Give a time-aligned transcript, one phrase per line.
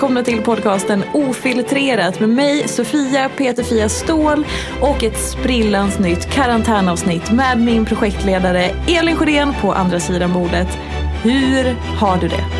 [0.00, 4.46] Välkomna till podcasten Ofiltrerat med mig Sofia Peter-Fia Ståhl
[4.80, 10.68] och ett sprillans nytt karantänavsnitt med min projektledare Elin Sjödén på andra sidan bordet.
[11.22, 12.59] Hur har du det?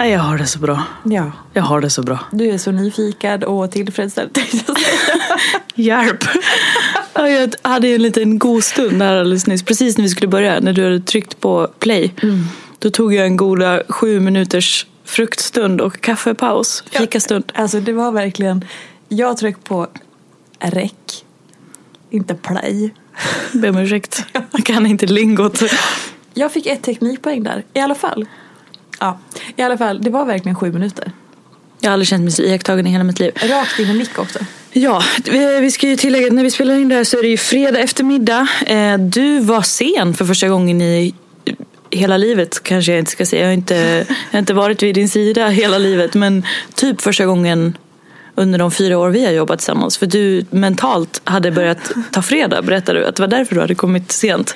[0.00, 0.82] Nej, Jag har det så bra.
[1.04, 1.32] Ja.
[1.52, 2.18] Jag har det så bra.
[2.30, 4.38] Du är så nyfiken och tillfredsställd.
[5.74, 6.24] Hjälp!
[7.14, 10.60] Ja, Jag hade en liten god stund här alldeles nyss, precis när vi skulle börja,
[10.60, 12.14] när du hade tryckt på play.
[12.78, 17.52] Då tog jag en goda sju minuters fruktstund och kaffepaus, fikastund.
[17.54, 18.64] Alltså det var verkligen,
[19.08, 19.86] jag tryckte på
[20.60, 20.92] rec,
[22.10, 22.94] inte play.
[23.52, 25.62] Be om ursäkt, jag kan inte lingot.
[26.34, 28.26] Jag fick ett teknikpoäng där, i alla fall.
[29.00, 29.18] Ja,
[29.56, 31.12] i alla fall, det var verkligen sju minuter.
[31.80, 33.32] Jag har aldrig känt mig så iakttagen i hela mitt liv.
[33.42, 34.38] Rakt in i mick också.
[34.72, 35.02] Ja,
[35.60, 37.36] vi ska ju tillägga att när vi spelar in det här så är det ju
[37.36, 38.48] fredag eftermiddag.
[38.66, 41.14] Eh, Du var sen för första gången i
[41.90, 43.42] hela livet kanske jag inte ska säga.
[43.42, 43.74] Jag har inte,
[44.06, 46.14] jag har inte varit vid din sida hela livet.
[46.14, 46.42] Men
[46.74, 47.76] typ första gången
[48.34, 49.98] under de fyra år vi har jobbat tillsammans.
[49.98, 53.06] För du mentalt hade börjat ta fredag, berättade du.
[53.06, 54.54] Att det var därför du hade kommit sent.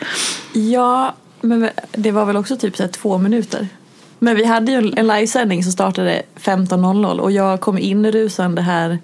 [0.53, 3.69] Ja, men det var väl också typ så två minuter.
[4.25, 8.99] Men vi hade ju en livesändning som startade 15.00 och jag kom in rusande här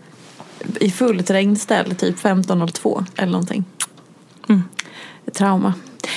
[0.81, 3.65] i fullt regnställ typ 15.02 eller någonting.
[4.49, 4.63] Mm.
[5.33, 5.75] Trauma.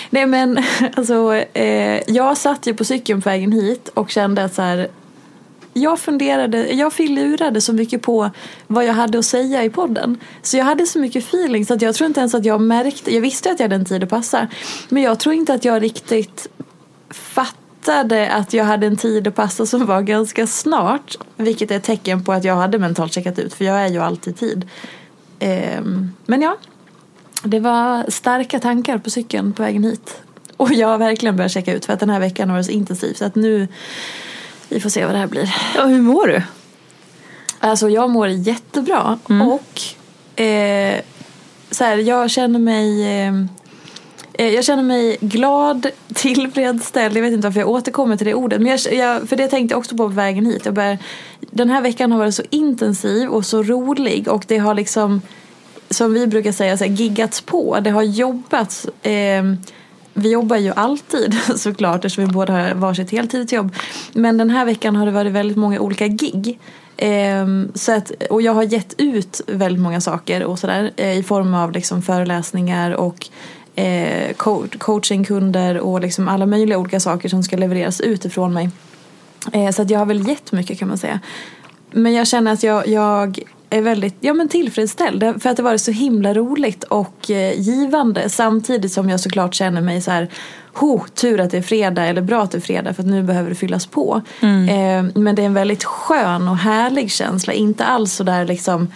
[0.09, 0.63] Nej men
[0.95, 4.88] alltså, eh, jag satt ju på cykeln på vägen hit och kände att så här,
[5.73, 8.29] jag funderade, jag filurade så mycket på
[8.67, 10.19] vad jag hade att säga i podden.
[10.41, 13.13] Så jag hade så mycket feeling så att jag tror inte ens att jag märkte,
[13.13, 14.47] jag visste att jag hade en tid att passa.
[14.89, 16.47] Men jag tror inte att jag riktigt
[17.09, 21.15] fattade att jag hade en tid att passa som var ganska snart.
[21.38, 24.00] Vilket är ett tecken på att jag hade mentalt checkat ut för jag är ju
[24.00, 24.69] alltid tid.
[25.39, 26.57] Ehm, men ja,
[27.44, 30.21] det var starka tankar på cykeln på vägen hit.
[30.57, 32.71] Och jag har verkligen börjat checka ut för att den här veckan har varit så
[32.71, 33.68] intensiv så att nu
[34.69, 35.56] vi får se vad det här blir.
[35.75, 36.44] Ja, hur mår du?
[37.59, 39.47] Alltså jag mår jättebra mm.
[39.47, 39.81] och
[40.41, 41.01] eh,
[41.71, 43.33] så här, jag känner mig eh, eh
[44.33, 47.18] Eh, jag känner mig glad, tillfredsställd.
[47.18, 48.62] Jag vet inte varför jag återkommer till det ordet.
[48.62, 50.65] Men jag, jag, för det tänkte jag också på på vägen hit.
[50.65, 50.97] Jag började,
[51.39, 55.21] den här veckan har varit så intensiv och så rolig och det har liksom
[55.89, 57.80] som vi brukar säga, så här, giggats på.
[57.80, 58.85] Det har jobbats.
[58.85, 59.44] Eh,
[60.13, 63.75] vi jobbar ju alltid såklart eftersom vi båda har varsitt heltidsjobb.
[64.13, 66.59] Men den här veckan har det varit väldigt många olika gig.
[66.97, 71.24] Ehm, så att, och jag har gett ut väldigt många saker och sådär eh, i
[71.24, 73.29] form av liksom föreläsningar och
[73.75, 74.34] eh,
[74.78, 78.70] coachingkunder och liksom alla möjliga olika saker som ska levereras utifrån mig.
[79.54, 81.20] Eh, så att jag har väl gett mycket kan man säga.
[81.92, 83.40] Men jag känner att jag, jag
[83.70, 88.30] är väldigt ja, men tillfredsställd för att det varit så himla roligt och eh, givande
[88.30, 90.30] samtidigt som jag såklart känner mig så här
[90.74, 93.24] Ho, tur att det är fredag eller bra att det är fredag för att nu
[93.24, 94.22] behöver det fyllas på.
[94.42, 94.70] Mm.
[94.70, 97.54] Eh, men det är en väldigt skön och härlig känsla.
[97.54, 98.88] Inte alls så där liksom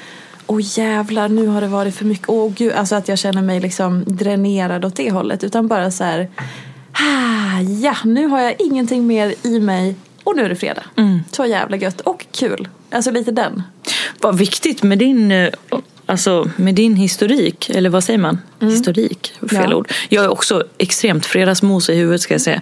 [0.49, 2.29] Åh oh, jävlar, nu har det varit för mycket.
[2.29, 5.43] Åh oh, gud, alltså att jag känner mig liksom dränerad åt det hållet.
[5.43, 6.27] Utan bara så här,
[6.91, 10.83] ah, ja, nu har jag ingenting mer i mig och nu är det fredag.
[10.95, 11.19] Mm.
[11.31, 12.67] Så jävla gött och kul.
[12.91, 13.63] Alltså lite den.
[14.21, 15.49] Vad viktigt med din, eh,
[16.05, 18.39] alltså, med din historik, eller vad säger man?
[18.59, 18.73] Mm.
[18.73, 19.75] Historik, fel ja.
[19.75, 19.91] ord.
[20.09, 22.61] Jag är också extremt fredagsmos i huvudet ska jag säga.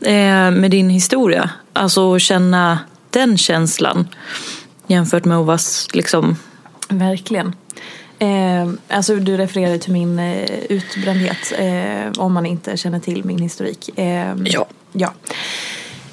[0.00, 0.54] Mm.
[0.54, 2.78] Eh, med din historia, alltså känna
[3.10, 4.08] den känslan
[4.86, 5.58] jämfört med att vara
[5.92, 6.36] liksom...
[6.98, 7.54] Verkligen.
[8.18, 13.38] Eh, alltså du refererar till min eh, utbrändhet eh, om man inte känner till min
[13.38, 13.98] historik.
[13.98, 14.66] Eh, ja.
[14.92, 15.12] ja.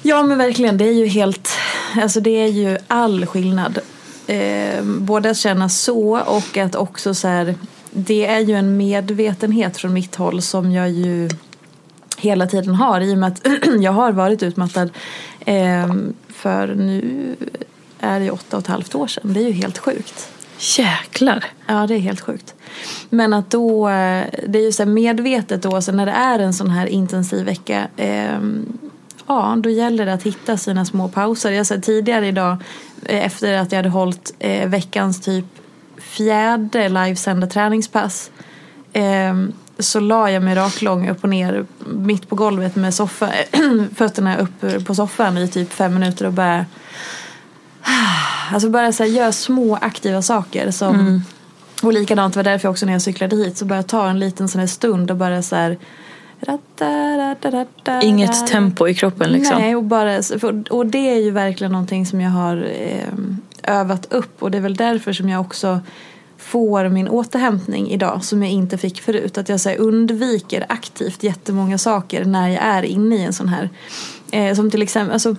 [0.02, 1.50] Ja men verkligen, det är ju helt,
[1.96, 3.78] alltså det är ju all skillnad.
[4.26, 7.54] Eh, både att känna så och att också så här,
[7.90, 11.28] det är ju en medvetenhet från mitt håll som jag ju
[12.16, 13.46] hela tiden har i och med att
[13.80, 14.90] jag har varit utmattad
[15.40, 15.94] eh,
[16.28, 17.36] för nu
[18.00, 19.32] är det åtta och ett halvt år sedan.
[19.32, 20.30] Det är ju helt sjukt.
[20.60, 21.44] Jäklar!
[21.66, 22.54] Ja, det är helt sjukt.
[23.10, 26.54] Men att då, eh, det är ju så medvetet då, så när det är en
[26.54, 28.40] sån här intensiv vecka eh,
[29.26, 31.50] ja, då gäller det att hitta sina små pauser.
[31.50, 32.56] Jag sa tidigare idag
[33.06, 35.44] eh, efter att jag hade hållit eh, veckans typ
[35.98, 38.30] fjärde livesända träningspass
[38.92, 39.34] eh,
[39.78, 43.30] så la jag mig raklång upp och ner mitt på golvet med soffa,
[43.94, 46.66] fötterna upp på soffan i typ fem minuter och bara
[48.52, 51.22] Alltså bara så här, gör små aktiva saker som mm.
[51.82, 54.60] Och likadant var därför också när jag cyklade hit så bara ta en liten sån
[54.60, 55.78] här stund och bara så här
[58.02, 59.58] Inget tempo i kroppen liksom?
[59.58, 60.22] Nej, och, bara,
[60.70, 64.62] och det är ju verkligen någonting som jag har eh, övat upp och det är
[64.62, 65.80] väl därför som jag också
[66.38, 69.38] får min återhämtning idag som jag inte fick förut.
[69.38, 73.48] Att jag så här, undviker aktivt jättemånga saker när jag är inne i en sån
[73.48, 73.70] här.
[74.30, 75.36] Eh, som till exempel, alltså,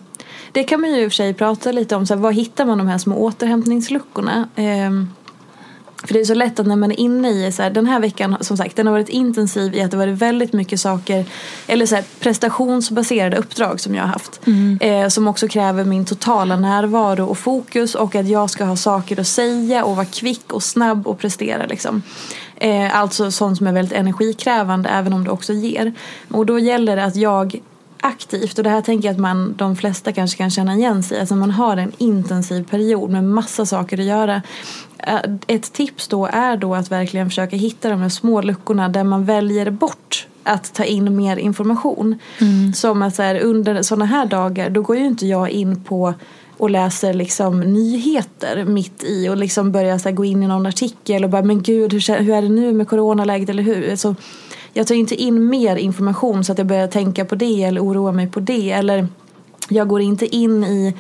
[0.52, 2.66] det kan man ju i och för sig prata lite om, så här, var hittar
[2.66, 4.48] man de här små återhämtningsluckorna?
[4.56, 4.92] Eh,
[6.04, 8.00] för det är så lätt att när man är inne i så här, den här
[8.00, 11.26] veckan som sagt den har varit intensiv i att det varit väldigt mycket saker
[11.68, 14.42] eller så här, prestationsbaserade uppdrag som jag har haft.
[14.48, 14.80] Mm.
[14.82, 19.20] Eh, som också kräver min totala närvaro och fokus och att jag ska ha saker
[19.20, 22.04] att säga och vara kvick och snabb och prestera liksom.
[22.56, 25.94] Eh, alltså sånt som är väldigt energikrävande även om det också ger.
[26.32, 27.62] Och då gäller det att jag
[28.02, 31.20] aktivt och det här tänker jag att man, de flesta kanske kan känna igen sig
[31.20, 34.42] Alltså man har en intensiv period med massa saker att göra.
[34.98, 39.04] Eh, ett tips då är då att verkligen försöka hitta de här små luckorna där
[39.04, 42.20] man väljer bort att ta in mer information.
[42.42, 42.74] Mm.
[42.74, 46.14] Som att så här, under sådana här dagar då går ju inte jag in på
[46.58, 51.24] och läser liksom nyheter mitt i och liksom börjar så gå in i någon artikel
[51.24, 53.96] och bara men gud hur, hur är det nu med coronaläget eller hur?
[53.96, 54.16] Så
[54.74, 58.12] jag tar inte in mer information så att jag börjar tänka på det eller oroa
[58.12, 58.72] mig på det.
[58.72, 59.08] Eller
[59.70, 60.94] jag går inte in i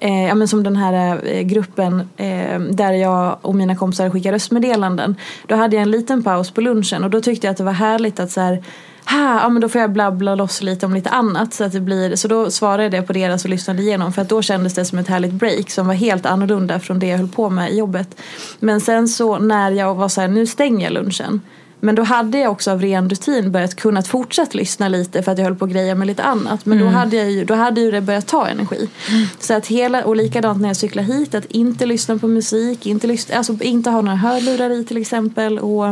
[0.00, 4.32] Eh, ja, men som den här eh, gruppen eh, där jag och mina kompisar skickar
[4.32, 5.16] röstmeddelanden.
[5.46, 7.72] Då hade jag en liten paus på lunchen och då tyckte jag att det var
[7.72, 8.62] härligt att så här,
[9.10, 11.54] ha, ja, men då får jag blabbla loss lite om lite annat.
[11.54, 14.12] Så, att det blir, så då svarade jag på deras och lyssnade igenom.
[14.12, 17.06] För att då kändes det som ett härligt break som var helt annorlunda från det
[17.06, 18.20] jag höll på med i jobbet.
[18.60, 21.40] Men sen så när jag var så här, nu stänger jag lunchen.
[21.80, 25.38] Men då hade jag också av ren rutin börjat kunna fortsätta lyssna lite för att
[25.38, 26.66] jag höll på att greja med lite annat.
[26.66, 26.92] Men mm.
[26.92, 28.88] då, hade jag ju, då hade ju det börjat ta energi.
[29.10, 29.26] Mm.
[29.38, 33.06] Så att hela, och likadant när jag cyklar hit, att inte lyssna på musik, inte,
[33.06, 35.58] lyssna, alltså inte ha några hörlurar i till exempel.
[35.58, 35.84] Och,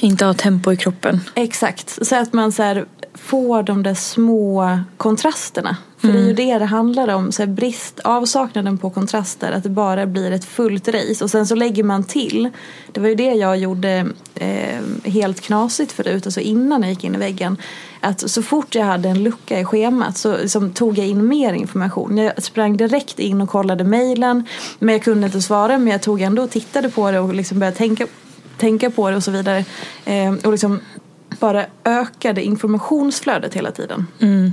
[0.00, 1.20] inte ha tempo i kroppen.
[1.34, 2.84] Exakt, så att man så här,
[3.14, 5.76] får de där små kontrasterna.
[6.00, 6.16] För mm.
[6.16, 6.58] det är ju mm.
[6.58, 7.32] det det handlar om.
[7.32, 9.52] Så brist, avsaknaden på kontraster.
[9.52, 11.24] Att det bara blir ett fullt race.
[11.24, 12.50] Och sen så lägger man till.
[12.92, 16.26] Det var ju det jag gjorde eh, helt knasigt förut.
[16.26, 17.56] Alltså innan jag gick in i väggen.
[18.00, 21.52] Att så fort jag hade en lucka i schemat så liksom, tog jag in mer
[21.52, 22.18] information.
[22.18, 24.44] Jag sprang direkt in och kollade mejlen.
[24.78, 25.78] Men jag kunde inte svara.
[25.78, 28.06] Men jag tog ändå och tittade på det och liksom började tänka,
[28.58, 29.64] tänka på det och så vidare.
[30.04, 30.80] Eh, och liksom
[31.40, 34.06] bara ökade informationsflödet hela tiden.
[34.20, 34.52] Mm.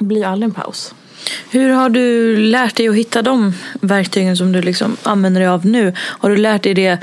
[0.00, 0.94] Blir aldrig en paus.
[1.50, 5.66] Hur har du lärt dig att hitta de verktygen som du liksom använder dig av
[5.66, 5.94] nu?
[5.98, 6.98] Har du lärt dig det,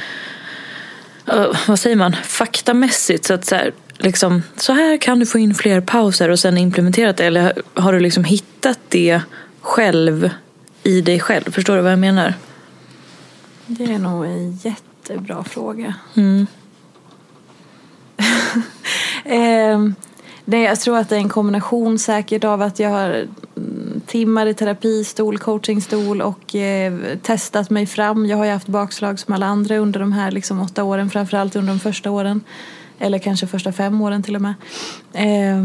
[1.33, 3.25] uh, vad säger man, faktamässigt?
[3.25, 6.57] Så att så här, liksom, så här kan du få in fler pauser och sen
[6.57, 7.25] implementerat det?
[7.25, 9.21] Eller har du liksom hittat det
[9.61, 10.29] själv
[10.83, 11.51] i dig själv?
[11.51, 12.33] Förstår du vad jag menar?
[13.65, 15.93] Det är nog en jättebra fråga.
[16.15, 16.47] Mm.
[19.25, 20.06] eh,
[20.49, 23.09] Nej, jag tror att det är en kombination säkert av att jag har
[23.55, 28.25] mm, timmar i terapistol, coachingstol och eh, testat mig fram.
[28.25, 31.55] Jag har ju haft bakslag som alla andra under de här liksom, åtta åren, framförallt
[31.55, 32.41] under de första åren.
[32.99, 34.53] Eller kanske första fem åren till och med.
[35.13, 35.61] Eh,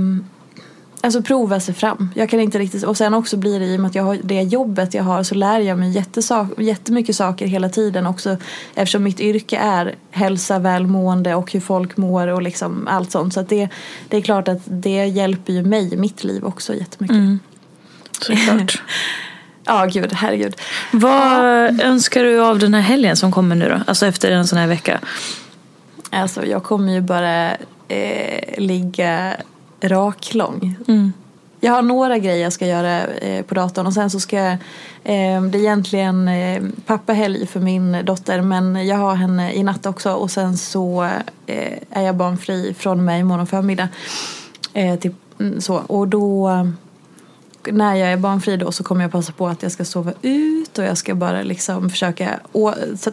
[1.04, 2.10] Alltså prova sig fram.
[2.14, 4.18] Jag kan inte riktigt, och sen också blir det i och med att jag har
[4.22, 8.36] det jobbet jag har så lär jag mig jättesak, jättemycket saker hela tiden också
[8.74, 13.34] eftersom mitt yrke är hälsa, välmående och hur folk mår och liksom allt sånt.
[13.34, 13.68] Så att det,
[14.08, 17.16] det är klart att det hjälper ju mig i mitt liv också jättemycket.
[17.16, 17.38] Mm.
[18.20, 18.82] Såklart.
[19.64, 20.56] Ja, gud, herregud.
[20.92, 21.82] Vad ja.
[21.82, 23.80] önskar du av den här helgen som kommer nu då?
[23.86, 25.00] Alltså efter en sån här vecka.
[26.10, 27.50] Alltså jag kommer ju bara
[27.88, 29.36] eh, ligga
[29.84, 30.76] raklång.
[30.88, 31.12] Mm.
[31.64, 34.52] Jag har några grejer jag ska göra eh, på datorn och sen så ska jag,
[35.04, 39.86] eh, det är egentligen eh, pappahelg för min dotter men jag har henne i natt
[39.86, 41.08] också och sen så
[41.90, 43.88] är jag barnfri från med imorgon förmiddag.
[45.00, 45.74] Till, mm, så.
[45.74, 46.50] Och då
[47.64, 50.78] när jag är barnfri då så kommer jag passa på att jag ska sova ut
[50.78, 52.40] och jag ska bara liksom försöka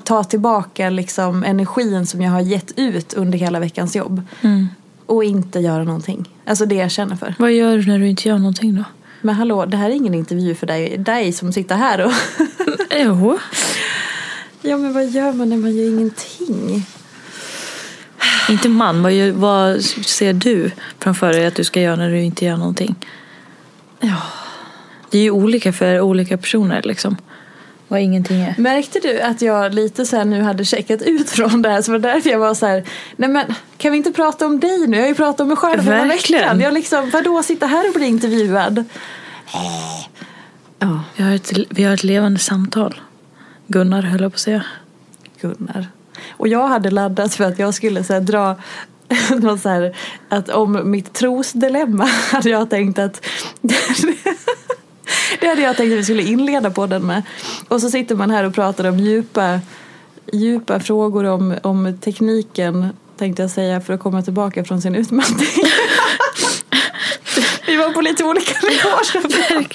[0.03, 4.21] ta tillbaka liksom energin som jag har gett ut under hela veckans jobb.
[4.41, 4.67] Mm
[5.09, 6.29] och inte göra någonting.
[6.45, 7.35] Alltså det jag känner för.
[7.39, 8.83] Vad gör du när du inte gör någonting då?
[9.21, 12.11] Men hallå, det här är ingen intervju för dig, dig som sitter här och...
[12.99, 13.39] jo.
[14.61, 16.85] Ja men vad gör man när man gör ingenting?
[18.49, 22.21] Inte man, vad, gör, vad ser du framför dig att du ska göra när du
[22.21, 22.95] inte gör någonting?
[23.99, 24.21] Ja.
[25.09, 27.17] Det är ju olika för olika personer liksom.
[27.89, 28.55] Vad ingenting är.
[28.57, 31.81] Märkte du att jag lite så nu hade checkat ut från det här?
[31.81, 32.83] Så var det därför jag var så här,
[33.15, 33.45] nej men
[33.77, 34.97] kan vi inte prata om dig nu?
[34.97, 36.59] Jag har ju pratat om mig själv hela veckan.
[36.59, 38.85] Jag liksom, vadå sitta här och bli intervjuad?
[39.53, 40.05] Ja.
[41.15, 43.01] Vi, har ett, vi har ett levande samtal.
[43.67, 44.63] Gunnar höll jag på att säga.
[45.41, 45.87] Gunnar.
[46.29, 48.55] Och jag hade laddat för att jag skulle så dra
[49.41, 49.95] något så här,
[50.29, 53.25] att om mitt trosdilemma hade jag tänkt att
[55.41, 57.23] det hade jag tänkt att vi skulle inleda podden med.
[57.67, 59.59] Och så sitter man här och pratar om djupa,
[60.33, 65.47] djupa frågor om, om tekniken tänkte jag säga för att komma tillbaka från sin utmattning.
[67.67, 69.67] Vi var på lite olika nivåer.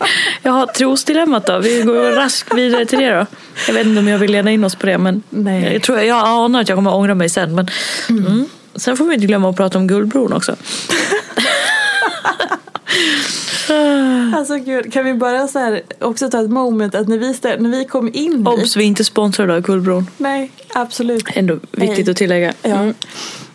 [0.43, 1.59] Jaha, trosdilemmat då?
[1.59, 3.27] Vi går raskt vidare till det då.
[3.67, 5.73] Jag vet inte om jag vill leda in oss på det men Nej.
[5.73, 7.55] Jag, tror, jag anar att jag kommer att ångra mig sen.
[7.55, 7.69] Men,
[8.09, 8.27] mm.
[8.27, 8.47] Mm.
[8.75, 10.57] Sen får vi inte glömma att prata om Guldbron också.
[14.37, 17.63] Alltså gud, kan vi bara så här också ta ett moment att när vi, ställ,
[17.63, 18.49] när vi kom in hit.
[18.49, 20.11] Obs, vi är inte sponsrade av Guldbron.
[20.17, 21.25] Nej, absolut.
[21.35, 22.11] Ändå viktigt Nej.
[22.11, 22.55] att tillägga.
[22.63, 22.95] Mm.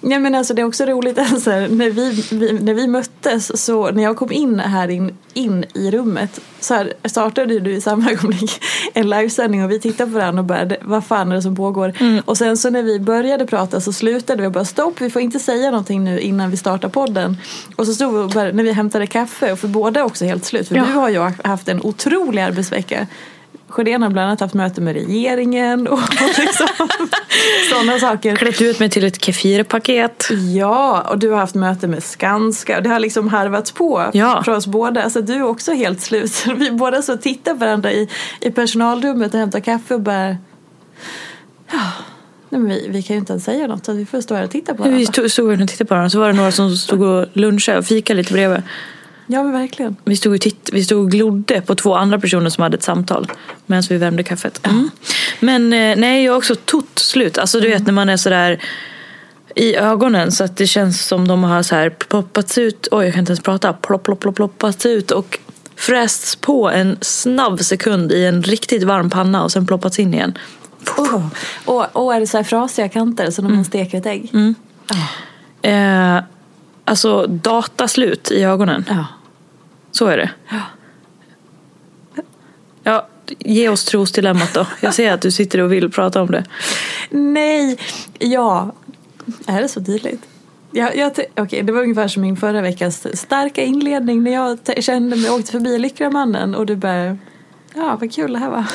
[0.01, 0.19] Ja.
[0.19, 4.03] Men alltså, det är också roligt alltså, när, vi, vi, när vi möttes så när
[4.03, 8.61] jag kom in här in, in i rummet så här, startade du i samma ögonblick
[8.93, 11.93] en livesändning och vi tittade på varandra och började vad fan är det som pågår?
[11.99, 12.23] Mm.
[12.25, 15.21] Och sen så när vi började prata så slutade vi och bara stopp vi får
[15.21, 17.37] inte säga någonting nu innan vi startar podden.
[17.75, 20.45] Och så stod vi och bara, när vi hämtade kaffe och för båda också helt
[20.45, 20.85] slut för ja.
[20.85, 23.07] du har ju haft en otrolig arbetsvecka
[23.69, 25.99] Sjödén har bland annat haft möte med regeringen och
[26.37, 26.67] liksom
[27.69, 28.35] sådana saker.
[28.35, 30.27] Klätt ut mig till ett kefirpaket.
[30.55, 34.43] Ja, och du har haft möte med Skanska och det har liksom harvats på Ja.
[34.43, 35.03] för oss båda.
[35.03, 36.45] Alltså du är också helt slut.
[36.55, 38.09] Vi båda så tittar på varandra i,
[38.41, 40.37] i personalrummet och hämtar kaffe och bara
[41.71, 41.79] Ja,
[42.49, 44.43] nej, men vi, vi kan ju inte ens säga något så vi får stå här
[44.43, 45.11] och titta på Vi varandra.
[45.11, 47.85] stod, stod och tittade på varandra så var det några som stod och lunchade och
[47.85, 48.61] fikade lite bredvid.
[49.31, 49.95] Ja men verkligen.
[50.05, 52.83] Vi stod, och titt, vi stod och glodde på två andra personer som hade ett
[52.83, 53.31] samtal
[53.65, 54.67] medan vi värmde kaffet.
[54.67, 54.89] Mm.
[55.39, 57.37] Men eh, nej, jag är också tot slut.
[57.37, 58.61] Alltså du vet när man är sådär
[59.55, 62.87] i ögonen så att det känns som de har så här ploppats ut.
[62.91, 63.73] Oj, jag kan inte ens prata.
[63.73, 65.39] Plopp, plopp, plopp, ploppats ut och
[65.75, 70.37] frästs på en snabb sekund i en riktigt varm panna och sen ploppats in igen.
[70.97, 71.27] Oh.
[71.65, 74.31] Och, och är det så här frasiga kanter som när man steker ett ägg?
[75.61, 76.19] Eh,
[76.85, 78.85] alltså dataslut i ögonen.
[78.89, 79.05] Ja.
[79.91, 80.29] Så är det.
[82.83, 83.07] Ja,
[83.39, 84.67] ge oss trosdilemmat då.
[84.79, 86.43] Jag ser att du sitter och vill prata om det.
[87.09, 87.77] Nej,
[88.19, 88.73] ja.
[89.45, 90.21] Är det så tydligt?
[90.71, 95.15] Jag, jag, okej, det var ungefär som min förra veckas starka inledning när jag kände
[95.15, 97.17] mig, åkte förbi Lyckramannen och du bara
[97.73, 98.65] Ja, vad kul det här var.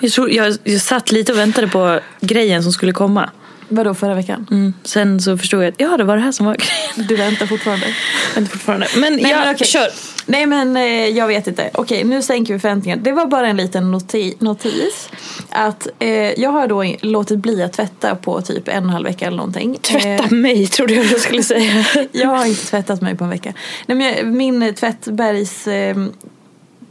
[0.00, 3.30] Jag, tror, jag, jag satt lite och väntade på grejen som skulle komma.
[3.74, 4.46] Vadå förra veckan?
[4.50, 4.74] Mm.
[4.84, 7.08] Sen så förstod jag att ja, det var det här som var grejen.
[7.08, 7.86] Du väntar fortfarande?
[8.34, 8.86] Vänta fortfarande.
[8.96, 9.66] Men, Nej, ja, men okej.
[9.66, 9.88] kör.
[10.26, 11.70] Nej men eh, jag vet inte.
[11.74, 13.02] Okej nu sänker vi förväntningarna.
[13.02, 15.08] Det var bara en liten noti- notis.
[15.50, 16.08] Att eh,
[16.40, 19.36] jag har då låtit bli att tvätta på typ en och en halv vecka eller
[19.36, 19.78] någonting.
[19.82, 21.84] Tvätta Eh, mig trodde jag du skulle säga.
[22.12, 23.52] jag har inte tvättat mig på en vecka.
[23.86, 25.96] Nej, men jag, min tvättbergs, eh,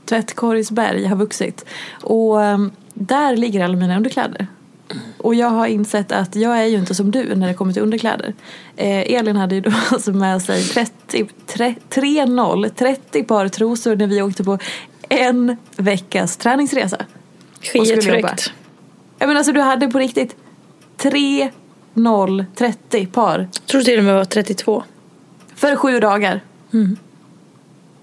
[0.05, 1.65] tvättkorgsberg har vuxit.
[2.01, 2.57] Och eh,
[2.93, 4.47] där ligger alla mina underkläder.
[5.17, 7.81] Och jag har insett att jag är ju inte som du när det kommer till
[7.81, 8.33] underkläder.
[8.75, 11.27] Eh, Elin hade ju då alltså med sig 30,
[11.89, 14.57] 3-0, 30 par trosor när vi åkte på
[15.09, 17.05] en veckas träningsresa.
[17.61, 18.53] Skitfräckt.
[19.19, 20.35] Ja men alltså du hade på riktigt
[20.97, 21.49] 3,
[21.93, 24.83] 0, 30 par Jag tror till och med var 32.
[25.55, 26.41] för sju dagar.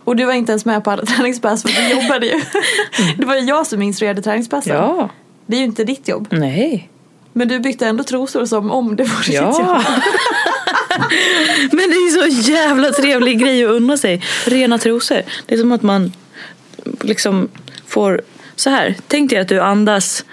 [0.04, 2.40] Och du var inte ens med på alla träningspass för du jobbade ju.
[3.16, 4.76] Det var ju jag som instruerade träningspassen.
[4.76, 5.08] Ja.
[5.48, 6.28] Det är ju inte ditt jobb.
[6.30, 6.88] Nej.
[7.32, 9.54] Men du bytte ändå trosor som om det var ditt jobb.
[9.58, 9.84] Ja.
[11.70, 14.22] Men det är så jävla trevlig grej att unna sig.
[14.44, 15.22] Rena trosor.
[15.46, 16.12] Det är som att man
[17.00, 17.48] liksom
[17.86, 18.20] får
[18.56, 18.96] så här.
[19.08, 20.24] Tänk dig att du andas.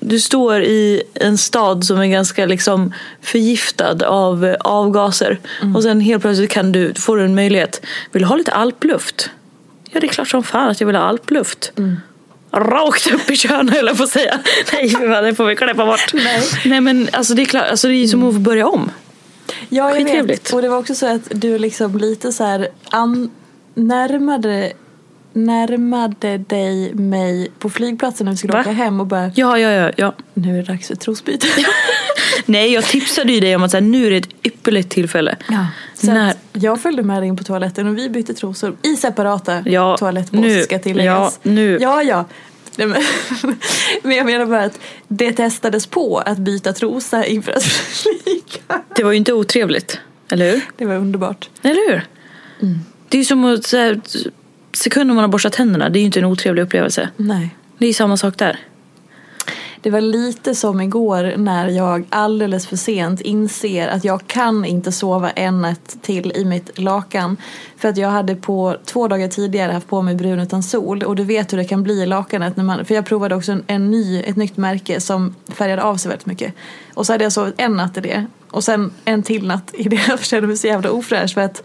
[0.00, 5.38] Du står i en stad som är ganska liksom förgiftad av avgaser.
[5.74, 7.86] Och sen helt plötsligt kan du, får du en möjlighet.
[8.12, 9.30] Vill du ha lite alpluft?
[9.90, 11.72] Ja, det är klart som fan att jag vill ha alpluft.
[12.56, 14.38] Rakt upp i könet höll jag på att säga.
[14.72, 14.88] Nej,
[15.22, 16.10] det får vi klippa bort.
[16.14, 16.42] Nej.
[16.64, 18.90] Nej men alltså det är klart, alltså, det är som att börja om.
[19.68, 20.46] Ja, jag Skittrevligt.
[20.48, 20.52] vet.
[20.54, 23.30] Och det var också så att du liksom lite så här an-
[23.74, 24.72] närmade,
[25.36, 28.60] närmade dig mig på flygplatsen när vi skulle Va?
[28.60, 29.92] åka hem och bara Ja, ja, ja.
[29.96, 30.14] ja.
[30.34, 31.46] nu är det dags för trosbyte.
[32.46, 35.36] Nej, jag tipsade ju dig om att så här, nu är det ett ypperligt tillfälle.
[35.48, 35.66] Ja.
[35.94, 39.62] Så När- jag följde med dig in på toaletten och vi bytte trosor i separata
[39.66, 41.40] Ja, toalettbås nu- ska tilläggas.
[41.42, 41.78] ja, nu.
[41.80, 42.24] Ja, ja.
[42.76, 43.02] Nej, men,
[44.02, 48.82] men jag menar bara att det testades på att byta trosa inför att flyga.
[48.96, 50.60] Det var ju inte otrevligt, eller hur?
[50.76, 51.50] Det var underbart.
[51.62, 52.02] Eller hur?
[53.08, 54.00] Det är ju som att så här,
[54.76, 57.08] sekunden man har borstat tänderna, det är ju inte en otrevlig upplevelse.
[57.16, 57.56] Nej.
[57.78, 58.60] Det är ju samma sak där.
[59.80, 64.92] Det var lite som igår när jag alldeles för sent inser att jag kan inte
[64.92, 67.36] sova en natt till i mitt lakan.
[67.76, 71.02] För att jag hade på två dagar tidigare haft på mig brun utan sol.
[71.02, 72.56] Och du vet hur det kan bli i lakanet.
[72.56, 75.96] När man, för jag provade också en, en ny, ett nytt märke som färgade av
[75.96, 76.54] sig väldigt mycket.
[76.94, 78.26] Och så hade jag sovit en natt i det.
[78.50, 80.00] Och sen en till natt i det.
[80.08, 81.62] Jag kände mig så jävla ofräsch för att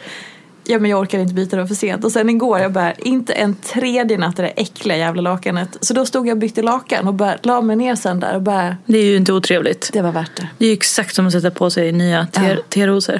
[0.71, 2.03] Ja men jag orkar inte byta, var för sent.
[2.05, 5.77] Och sen igår, jag bara, inte en tredje natt i det där äckliga jävla lakanet.
[5.81, 8.41] Så då stod jag och bytte lakan och bara la mig ner sen där och
[8.41, 9.89] bara, Det är ju inte otrevligt.
[9.93, 10.47] det var värt det.
[10.57, 12.55] Det är ju exakt som att sätta på sig nya te- Ja.
[12.69, 13.19] terosor.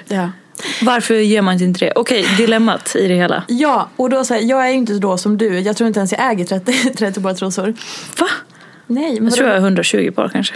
[0.81, 1.93] Varför gör man inte det?
[1.95, 3.43] Okej, dilemmat i det hela.
[3.47, 5.59] Ja, och då säger jag är ju inte då som du.
[5.59, 7.73] Jag tror inte ens jag äger 30, 30 par trosor.
[8.19, 8.27] Va?
[8.87, 10.55] Nej, men Jag tror jag har 120 par kanske.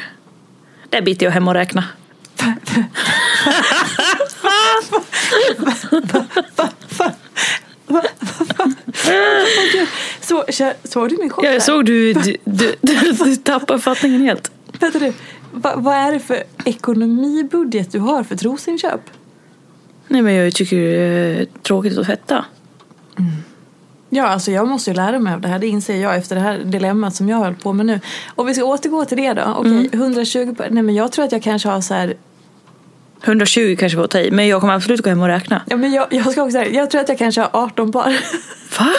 [0.90, 1.84] Där biter jag hem och räkna.
[10.22, 10.44] Så,
[10.84, 12.76] såg du min chock jag såg du, du, du,
[13.12, 14.52] du, tappar fattningen helt.
[14.80, 15.14] Vänta du,
[15.52, 19.02] Va, vad är det för ekonomibudget du har för trosinköp?
[20.08, 22.46] Nej men jag tycker det är tråkigt att tvätta.
[24.10, 25.60] Ja, alltså jag måste ju lära mig av det här.
[25.60, 28.00] Det inser jag efter det här dilemmat som jag höll på med nu.
[28.36, 29.56] Och vi ska återgå till det då.
[29.58, 30.70] Okej, 120 par.
[30.70, 32.14] Nej men jag tror att jag kanske har så här.
[33.24, 35.62] 120 kanske var att ta i, men jag kommer absolut gå hem och räkna.
[35.68, 36.58] Ja men jag, jag ska också.
[36.58, 38.18] Jag tror att jag kanske har 18 par.
[38.80, 38.88] Va?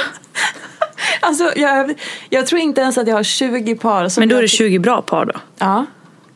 [1.21, 1.95] Alltså, jag,
[2.31, 4.09] jag tror inte ens att jag har 20 par.
[4.09, 5.33] Som Men då är det ty- 20 bra par då?
[5.59, 5.87] Ja.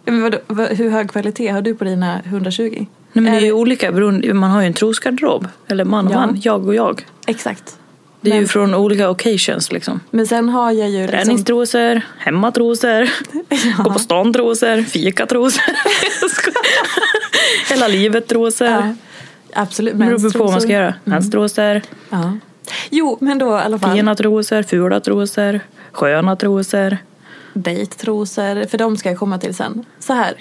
[0.05, 2.63] Ja, Men vadå, vad, hur hög kvalitet har du på dina 120?
[2.73, 5.49] Nej, men det är Är ju olika, beroende- man har ju en trosgarderob.
[5.69, 6.17] Eller man och Ja.
[6.17, 7.07] man, jag och jag.
[7.27, 7.77] Exakt.
[8.21, 10.01] Det är Men- ju från olika occasions liksom.
[10.11, 11.19] Men sen har jag ju liksom...
[11.19, 13.11] Träningstrosor, hemmatrosor,
[13.85, 15.63] gå på stan-trosor, fikatrosor.
[17.71, 18.67] Hela livet-trosor.
[18.69, 18.95] Ja,
[19.55, 19.93] absolut.
[19.99, 20.95] Det beror på vad man ska göra.
[21.05, 22.33] Menstrosor, Ja.
[22.91, 23.93] Jo, men då i alla fall.
[23.97, 25.61] fina trosor, fula trosor,
[25.93, 26.99] sköna trosor.
[27.53, 29.85] Dejttrosor, för de ska jag komma till sen.
[29.99, 30.35] Så här.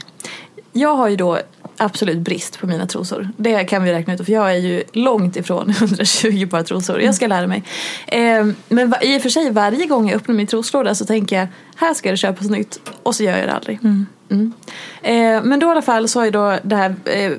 [0.71, 1.39] Jag har ju då
[1.79, 3.29] absolut brist på mina trosor.
[3.37, 7.01] Det kan vi räkna ut för jag är ju långt ifrån 120 par trosor.
[7.01, 7.63] Jag ska lära mig.
[8.07, 11.47] Eh, men i och för sig varje gång jag öppnar min troslåda så tänker jag
[11.75, 13.79] här ska det köpas nytt och så gör jag det aldrig.
[13.83, 14.53] Mm.
[15.01, 17.31] Eh, men då i alla fall så har ju då det här eh,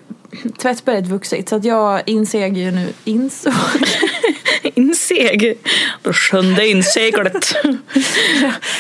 [0.59, 3.53] tvättberget vuxit så att jag inseg ju nu, insåg
[4.63, 5.59] Inseg.
[6.03, 7.55] Det sjunde inseglet.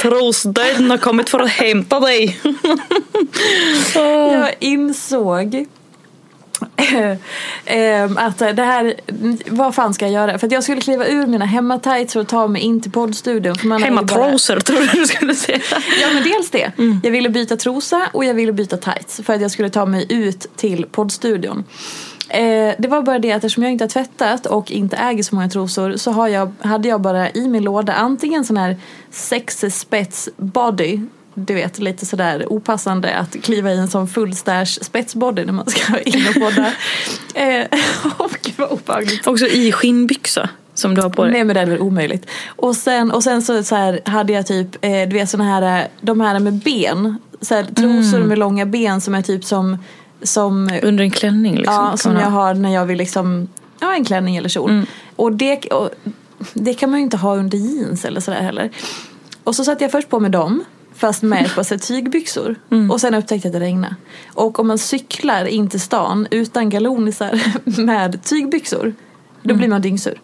[0.02, 2.40] Trosdöden har kommit för att hämta dig.
[3.94, 5.66] Jag insåg
[8.16, 8.94] att det här,
[9.50, 10.38] vad fan ska jag göra?
[10.38, 13.54] För att jag skulle kliva ur mina hemmatights och ta mig in till poddstudion.
[13.54, 15.58] För man är ju bara- Hemmatrosor tror jag du skulle säga.
[16.00, 16.72] Ja men dels det.
[17.02, 20.06] Jag ville byta trosa och jag ville byta tights för att jag skulle ta mig
[20.08, 21.64] ut till poddstudion.
[22.28, 25.34] Eh, det var bara det att eftersom jag inte har tvättat och inte äger så
[25.34, 28.76] många trosor så har jag, hade jag bara i min låda antingen sån här
[29.10, 31.00] sexspets body
[31.34, 35.66] du vet lite sådär opassande att kliva i en sån full stash spetsbody när man
[35.66, 36.66] ska in och podda.
[37.34, 37.66] eh,
[38.16, 39.26] och gud vad obehagligt.
[39.26, 41.32] Också i skinnbyxa som du har på dig.
[41.32, 42.26] Nej men det är väl omöjligt.
[42.46, 45.80] Och sen, och sen så, så här, hade jag typ, eh, du vet såna här,
[45.80, 47.18] eh, de här med ben.
[47.40, 48.28] Så här, trosor Mm.
[48.28, 49.78] med långa ben som är typ som,
[50.22, 51.74] som, Under en klänning liksom.
[51.74, 52.42] ja, som jag ha.
[52.42, 53.48] har när jag vill liksom,
[53.80, 54.70] ja en klänning eller kjol.
[54.70, 54.86] Mm.
[55.16, 55.90] Och, det, och
[56.54, 58.70] det kan man ju inte ha under jeans eller sådär heller.
[59.44, 60.64] Och så satte jag först på mig dem.
[61.00, 62.56] Fast med ett par tygbyxor.
[62.70, 62.90] Mm.
[62.90, 63.96] Och sen upptäckte jag att det regnade.
[64.34, 67.42] Och om man cyklar in till stan utan galonisar
[67.84, 68.82] med tygbyxor.
[68.82, 68.94] Mm.
[69.42, 70.20] Då blir man dyngsur.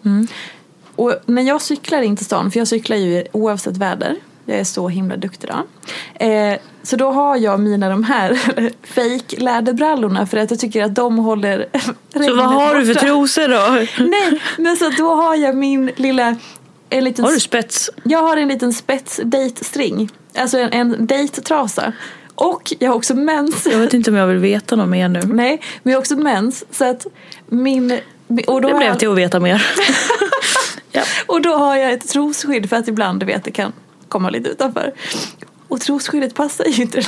[0.97, 4.17] Och när jag cyklar in till stan, för jag cyklar ju oavsett väder.
[4.45, 5.67] Jag är så himla duktig då.
[6.27, 8.35] Eh, så då har jag mina de här
[8.87, 11.67] fake läderbrallorna för att jag tycker att de håller
[12.13, 13.07] Så vad har du för borta.
[13.07, 13.87] trosor då?
[14.05, 16.37] Nej, men så då har jag min lilla...
[16.91, 17.91] En liten, Har du spets?
[18.03, 20.11] jag har en liten spets dejtstring.
[20.37, 21.93] Alltså en, en dejttrasa.
[22.35, 23.67] Och jag har också mens.
[23.67, 25.21] Jag vet inte om jag vill veta något mer nu.
[25.21, 26.65] Nej, men jag har också mens.
[26.71, 27.07] Så att
[27.47, 28.01] min...
[28.47, 29.67] Och då, Det blev jag, till att veta mer.
[30.93, 31.03] ja.
[31.27, 33.73] och då har jag ett trosskydd för att ibland, du vet, det kan
[34.09, 34.93] komma lite utanför.
[35.69, 37.01] Och trosskyddet passar ju inte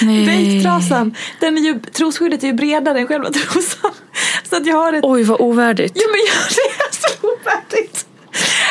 [0.00, 1.14] den här dejttrasan.
[1.40, 3.90] Den är ju, trosskyddet är ju bredare än själva trosan.
[4.50, 5.92] Så att jag har ett Oj vad ovärdigt.
[5.96, 8.06] Ja men jag, det är så ovärdigt.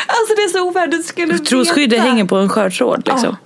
[0.06, 1.06] Alltså det är så ovärdigt.
[1.06, 2.08] Skulle Trosskyddet veta.
[2.08, 3.36] hänger på en skör tråd liksom.
[3.40, 3.43] Ja,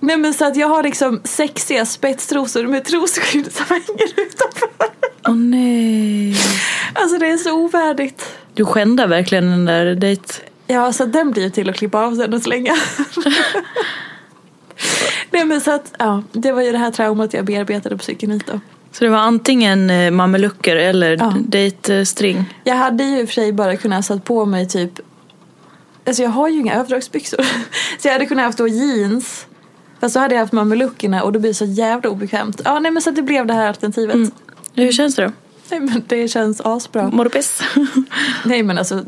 [0.00, 4.68] nej men så att jag har liksom sexiga spetstrosor med trosskydd som hänger utanför.
[5.28, 6.36] Åh nej.
[6.94, 8.24] Alltså det är så ovärdigt.
[8.54, 10.34] Du skändar verkligen den där dejt...
[10.66, 12.72] Ja, så den blir ju till att klippa av sen och slänga.
[15.30, 18.40] nej men så att, ja, det var ju det här traumat jag bearbetade på cykeln
[18.46, 18.60] då.
[18.92, 21.34] Så det var antingen eh, mamelucker eller Ja.
[21.40, 22.54] dejtstring.
[22.64, 25.00] Jag hade ju i och för sig bara kunnat satt på mig typ
[26.06, 27.42] Alltså jag har ju inga överdragsbyxor.
[27.98, 29.46] Så jag hade kunnat haft då jeans.
[30.00, 32.60] Fast så hade jag haft mameluckerna och då blir det så jävla obekvämt.
[32.64, 34.14] Ja nej men så det blev det här alternativet.
[34.14, 34.30] Mm.
[34.74, 35.32] Hur känns det då?
[35.70, 37.10] Nej men det känns asbra.
[37.10, 37.62] Mår du piss?
[38.44, 39.04] Nej men alltså.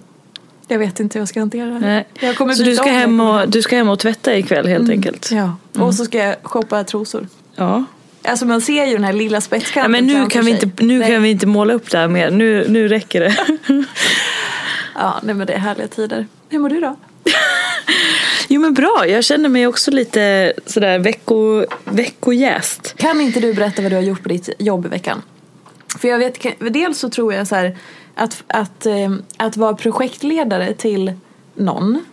[0.69, 1.79] Jag vet inte hur jag ska hantera det.
[1.79, 2.09] Nej.
[2.21, 5.31] Jag kommer Så du ska, hem och, du ska hem och tvätta ikväll helt enkelt?
[5.33, 5.57] Ja.
[5.83, 7.29] Och så ska jag shoppa trosor.
[7.55, 7.85] Ja.
[8.25, 10.65] Alltså man ser ju den här lilla ja spetskanten men nu, kan vi, sig.
[10.65, 11.11] inte, nu Nej.
[11.11, 12.31] kan vi inte måla upp det här mer.
[12.31, 13.37] Nu, nu räcker det.
[14.95, 16.27] Ja nej men det är härliga tider.
[16.49, 16.97] Hur mår du då?
[18.53, 22.95] Jo men bra, jag känner mig också lite sådär vecko, veckojäst.
[22.97, 25.23] Kan inte du berätta vad du har gjort på ditt jobb i veckan?
[25.99, 27.77] För jag vet, dels så tror jag så här
[28.15, 31.13] att, att, eh, att vara projektledare till
[31.55, 32.05] någon.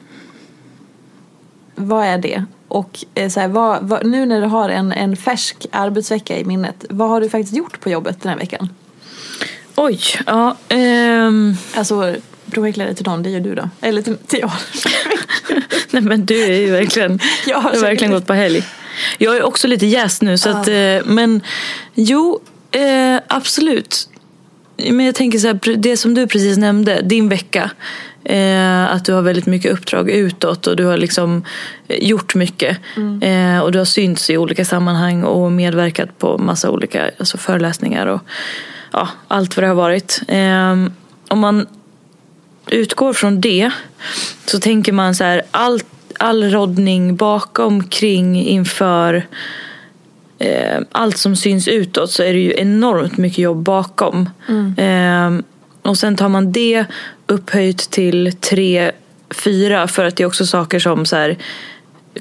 [1.76, 2.46] Vad är det?
[2.68, 6.46] Och eh, så här, vad, vad, nu när du har en, en färsk arbetsvecka i
[6.46, 8.70] minnet, vad har du faktiskt gjort på jobbet den här veckan?
[9.76, 10.58] Oj, ja.
[10.70, 12.16] ehm, Alltså
[12.50, 13.70] projektledare till någon, det är ju du då.
[13.82, 14.52] Eller till, till jag.
[15.92, 18.64] nej men du är ju verkligen, Jag har verkligen gått på helg.
[19.18, 21.42] Jag är också lite jäst nu så att, eh, men
[21.94, 22.40] jo,
[22.72, 24.10] eh, absolut.
[24.78, 27.72] Men jag tänker så här, det som du precis nämnde, din vecka.
[28.24, 31.44] Eh, att du har väldigt mycket uppdrag utåt och du har liksom
[31.88, 32.78] eh, gjort mycket.
[33.22, 38.08] Eh, och du har synts i olika sammanhang och medverkat på massa olika alltså föreläsningar
[38.08, 38.22] och
[38.92, 40.22] ja, allt vad det har varit.
[40.28, 40.72] Eh,
[41.28, 41.68] om man
[42.72, 43.72] utgår från det
[44.46, 45.86] så tänker man så här, allt
[46.20, 49.26] all roddning bakom, kring, inför
[50.40, 54.30] eh, allt som syns utåt så är det ju enormt mycket jobb bakom.
[54.78, 55.40] Eh,
[55.82, 56.86] och sen tar man det
[57.28, 58.92] upphöjt till tre,
[59.44, 61.38] fyra för att det är också saker som så här,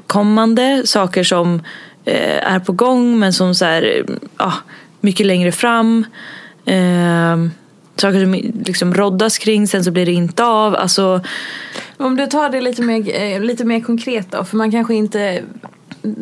[0.06, 1.62] kommande, saker som
[2.04, 4.04] eh, är på gång men som så här,
[4.38, 4.52] ja,
[5.00, 6.06] mycket längre fram.
[8.00, 8.34] Saker som
[8.64, 10.76] liksom roddas kring, sen så blir det inte av.
[10.76, 11.20] Alltså,
[11.96, 15.42] Om du tar det lite mer, eh, lite mer konkret då, för man kanske inte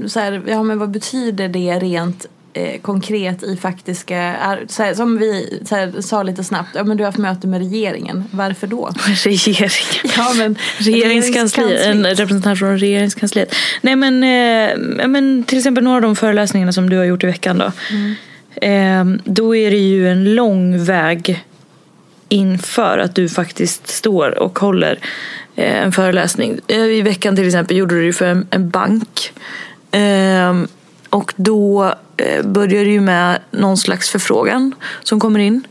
[0.07, 5.61] så här, ja men vad betyder det rent eh, konkret i faktiska, här, som vi
[5.71, 8.91] här, sa lite snabbt, ja men du har haft möte med regeringen, varför då?
[9.25, 9.71] regeringen.
[10.17, 13.55] Ja men Regeringskansliet, en representant från regeringskansliet.
[13.81, 17.27] Nej men, eh, men till exempel några av de föreläsningarna som du har gjort i
[17.27, 17.73] veckan då.
[18.67, 21.45] Eh, då är det ju en lång väg
[22.29, 24.99] inför att du faktiskt står och håller
[25.57, 26.61] eh, en föreläsning.
[26.67, 29.33] Eh, I veckan till exempel gjorde du det för en, bank.
[29.91, 30.55] Eh,
[31.11, 35.67] och då eh, börjar det ju med någon slags förfrågan som kommer in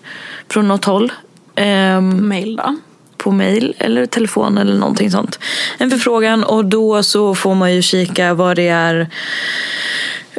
[0.49, 1.11] från något håll.
[1.55, 2.75] Eh, Mail då?
[3.25, 5.39] på mail eller telefon eller någonting sånt.
[5.77, 9.09] En förfrågan och då så får man ju kika vad det är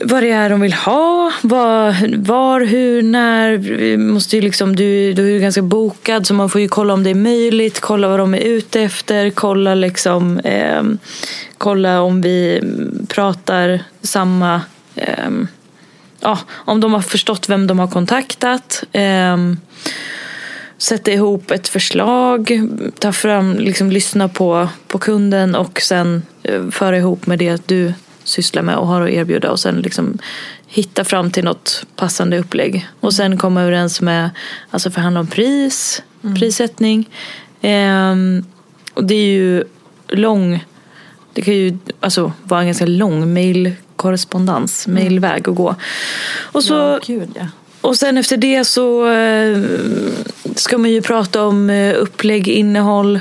[0.03, 3.57] vad det är de vill ha, vad, var, hur, när.
[3.57, 6.95] Vi måste ju liksom, du, du är ju ganska bokad så man får ju kolla
[6.95, 10.83] om det är möjligt, kolla vad de är ute efter, kolla liksom eh,
[11.59, 12.63] kolla om vi
[13.09, 14.61] pratar samma
[14.95, 15.31] eh,
[16.21, 18.85] ja, om de har förstått vem de har kontaktat.
[18.93, 19.37] Eh,
[20.79, 26.97] sätta ihop ett förslag, ta fram, liksom, lyssna på, på kunden och sen eh, föra
[26.97, 27.93] ihop med det du
[28.27, 30.19] sysslar med och har att erbjuda och sen liksom
[30.67, 32.89] hitta fram till något passande upplägg.
[33.01, 34.31] Och sen komma överens med,
[34.71, 36.03] alltså förhandla om pris,
[36.39, 37.09] prissättning.
[37.61, 38.45] Ehm,
[38.95, 39.65] och det är ju
[40.09, 40.65] lång,
[41.33, 45.75] det kan ju alltså vara en ganska lång mailkorrespondens, mailväg att gå.
[46.53, 47.47] Och så Ja, gud ja.
[47.81, 49.63] och sen efter det så eh,
[50.55, 53.21] ska man ju prata om eh, upplägg, innehåll.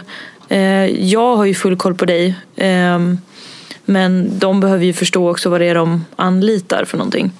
[0.49, 2.35] Eh, jag har ju full koll på dig.
[3.85, 7.31] Men de behöver ju förstå också vad det är de anlitar för någonting.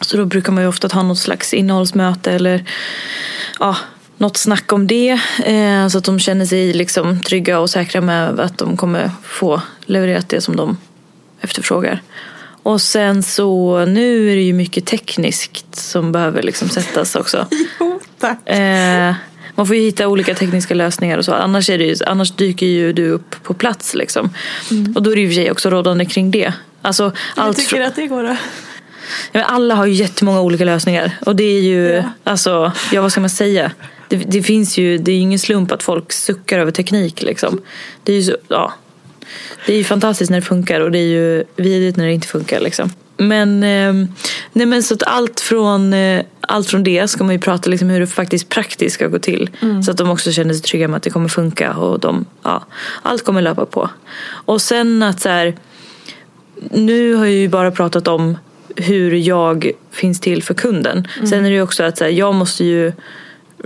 [0.00, 2.64] Så då brukar man ju ofta ha något slags innehållsmöte eller
[3.60, 3.76] ja,
[4.16, 5.20] något snack om det.
[5.44, 9.62] Eh, så att de känner sig liksom trygga och säkra med att de kommer få
[9.86, 10.76] levererat det som de
[11.40, 12.02] efterfrågar.
[12.62, 17.46] Och sen så nu är det ju mycket tekniskt som behöver liksom sättas också.
[17.80, 18.48] Jo, tack.
[18.48, 19.14] Eh,
[19.56, 21.32] man får ju hitta olika tekniska lösningar och så.
[21.34, 24.30] Annars, är det ju, annars dyker ju du upp på plats liksom.
[24.94, 26.52] Och då är det ju för sig också rådande kring det.
[26.82, 27.02] Alltså,
[27.36, 28.36] Jag allt tycker fr- att det går då.
[29.32, 31.10] Ja, alla har ju jättemånga olika lösningar.
[31.26, 32.02] Och det är ju, Ja.
[32.24, 33.70] alltså, ja vad ska man säga?
[34.08, 37.60] Det, det finns ju, det är ju ingen slump att folk suckar över teknik liksom.
[38.02, 38.72] Det är ju så, ja.
[39.66, 42.28] Det är ju fantastiskt när det funkar och det är ju vidrigt när det inte
[42.28, 42.90] funkar liksom.
[43.16, 44.08] Men, eh,
[44.56, 47.90] nej men så att allt från, eh, allt från det ska man ju prata liksom
[47.90, 49.50] hur det faktiskt praktiskt ska gå till.
[49.84, 52.64] Så att de också känner sig trygga med att det kommer funka och de, ja,
[53.02, 53.90] allt kommer löpa på.
[54.28, 55.54] Och sen att så här,
[56.70, 58.38] nu har jag ju bara pratat om
[58.76, 61.08] hur jag finns till för kunden.
[61.28, 62.92] Sen är det ju också att så här, jag måste ju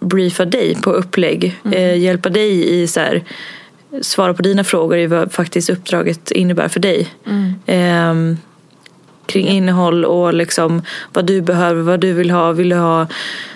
[0.03, 1.61] briefa dig på upplägg.
[1.73, 3.25] Eh, hjälpa dig i så här,
[4.03, 7.09] svara på dina frågor i vad faktiskt uppdraget innebär för dig.
[7.67, 8.37] Ehm,
[9.31, 12.53] kring innehåll och liksom vad du behöver, vad du vill ha.
[12.53, 13.07] Vill du ha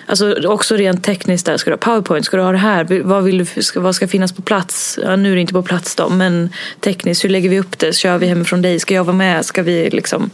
[0.05, 3.23] alltså också rent tekniskt där, ska du ha powerpoint, ska du ha det här, vad,
[3.23, 4.99] vill du, ska, vad ska finnas på plats?
[5.03, 7.95] Ja, nu är det inte på plats då, men tekniskt, hur lägger vi upp det?
[7.95, 8.79] Kör vi hemifrån dig?
[8.79, 9.45] Ska jag vara med?
[9.45, 10.29] Ska vi liksom,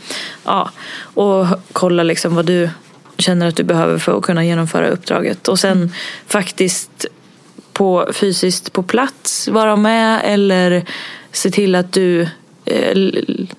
[0.45, 0.69] ja.
[1.13, 2.69] Och kolla liksom vad du
[3.17, 5.47] känner att du behöver för att kunna genomföra uppdraget.
[5.47, 5.93] Och sen
[6.27, 7.05] faktiskt
[7.73, 10.85] på, fysiskt på plats vara med eller
[11.31, 12.27] se till att du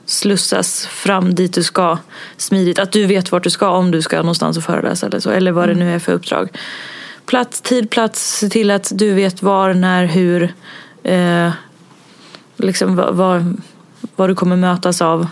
[0.06, 1.98] slussas fram dit du ska
[2.36, 2.78] smidigt.
[2.78, 5.30] Att du vet vart du ska om du ska någonstans och föreläsa eller så.
[5.30, 6.48] Eller vad det nu är för uppdrag.
[7.26, 8.38] Plats, tid, plats.
[8.38, 10.54] Se till att du vet var, när, hur.
[11.02, 11.50] Eh,
[12.56, 13.56] liksom vad,
[14.16, 15.26] vad, du kommer mötas av.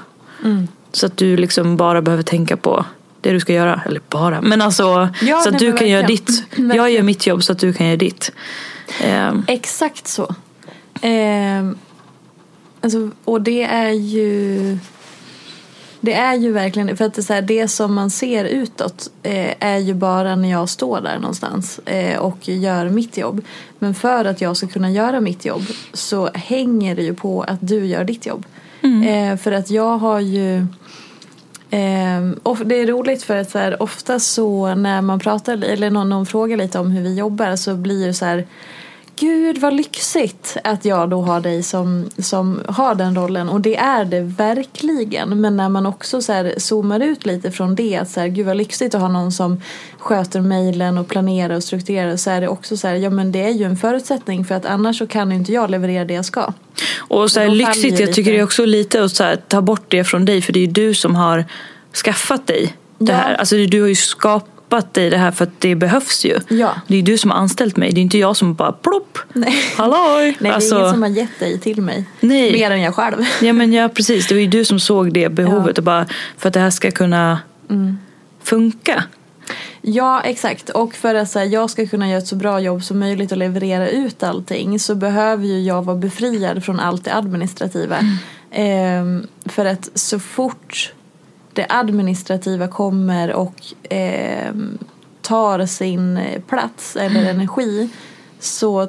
[0.93, 2.85] Så att du liksom bara behöver tänka på
[3.21, 3.81] det du ska göra.
[3.87, 6.27] Eller bara, men alltså Ja, så att nej, du kan göra verkligen.
[6.27, 6.45] ditt.
[6.51, 6.77] Verkligen.
[6.77, 8.33] Jag gör mitt jobb så att du kan göra ditt.
[9.03, 10.35] Ehm, Exakt så.
[11.01, 11.77] Ehm,
[12.81, 14.79] alltså, och det är ju...
[16.03, 19.11] Det är ju verkligen för att det, är så här, det som man ser utåt
[19.23, 23.45] eh, är ju bara när jag står där någonstans eh, och gör mitt jobb.
[23.79, 25.63] Men för att jag ska kunna göra mitt jobb
[25.93, 28.47] så hänger det ju på att du gör ditt jobb.
[28.83, 30.67] Eh, för att jag har ju
[31.71, 35.91] Ehm, och det är roligt för att så här, ofta så när man pratar eller
[35.91, 38.47] någon, någon frågar lite om hur vi jobbar så blir det så här
[39.21, 43.49] gud vad lyxigt att jag då har dig som, som har den rollen.
[43.49, 45.41] Och det är det verkligen.
[45.41, 47.97] Men när man också så här zoomar ut lite från det.
[47.97, 49.63] Att så här, gud vad lyxigt att ha någon som
[49.99, 52.17] sköter mejlen och planerar och strukturerar.
[52.17, 54.45] Så är det också så här, ja men det är ju en förutsättning.
[54.45, 56.53] För att annars så kan inte jag leverera det jag ska.
[56.99, 59.85] Och så här, lyxigt, jag tycker det är också lite att så här, ta bort
[59.89, 60.43] det från dig.
[60.43, 61.45] För det är ju du som har
[62.05, 63.19] skaffat dig det Ja.
[63.19, 63.35] här.
[63.35, 64.60] Alltså du har ju skapat
[64.95, 66.39] dig det här för att det behövs ju.
[66.49, 66.75] Ja.
[66.87, 67.93] Det är du som har anställt mig.
[67.93, 69.19] Det är inte jag som bara plopp.
[69.33, 69.55] Nej.
[69.77, 70.37] Halloj!
[70.41, 72.05] Nej, alltså, det är ingen som har gett dig till mig.
[72.21, 72.53] Nej.
[72.53, 73.25] Mer än jag själv.
[73.43, 76.07] Ja men ja precis, det var ju du som såg det behovet och bara
[76.39, 77.39] för att det här ska kunna
[77.71, 77.99] Mm.
[78.43, 79.05] funka.
[79.83, 80.71] Ja, exakt.
[80.71, 83.33] Och för att så här, jag ska kunna göra ett så bra jobb som möjligt
[83.33, 87.97] och leverera ut allting så behöver ju jag vara befriad från allt det administrativa.
[88.53, 90.93] Ehm, för att så fort
[91.53, 93.55] det administrativa kommer och
[93.91, 94.79] ehm,
[95.23, 97.89] tar sin eh, plats eller energi
[98.39, 98.89] så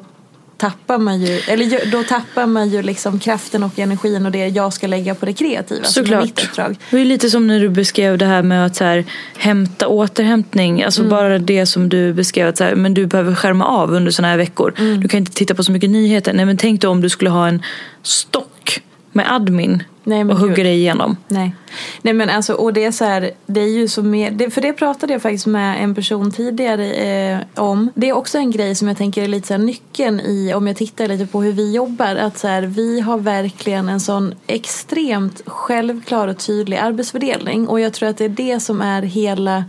[0.58, 4.74] tappar man ju, eller då tappar man ju liksom kraften och energin och det jag
[4.74, 5.84] ska lägga på det kreativa.
[5.84, 6.50] som är mitt Såklart.
[6.50, 6.78] uppdrag.
[6.92, 9.06] Det ju lite som när du beskrev det här med att så här,
[9.38, 10.84] hämta återhämtning.
[10.84, 11.10] Alltså Mm.
[11.10, 14.32] bara det som du beskrev att så här, men du behöver skärma av under sådana
[14.32, 14.74] här veckor.
[14.78, 15.02] Mm.
[15.02, 16.34] Du kan inte titta på så mycket nyheter.
[16.34, 17.62] Nej men tänk då om du skulle ha en
[18.04, 20.66] stock med admin Nej, och hugga gud.
[20.66, 21.18] dig igenom.
[21.28, 21.56] Nej.
[22.02, 24.62] Nej men alltså och det är så här, det är ju så mer, det, för
[24.62, 27.90] det pratade jag faktiskt med en person tidigare eh, om.
[27.96, 30.68] Det är också en grej som jag tänker är lite så här nyckeln i, om
[30.68, 34.34] jag tittar lite på hur vi jobbar, att så här, vi har verkligen en sån
[34.48, 39.64] extremt självklar och tydlig arbetsfördelning och jag tror att det är det som är hela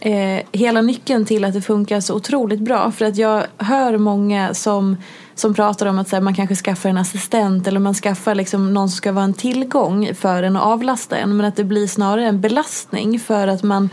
[0.00, 2.92] eh, hela nyckeln till att det funkar så otroligt bra.
[2.92, 4.96] För att jag hör många som,
[5.36, 8.74] som pratar om att så här, man kanske skaffar en assistent eller man skaffar liksom
[8.74, 11.36] någon som ska vara en tillgång för en och avlasta en.
[11.36, 13.90] Men att det blir snarare en belastning för att man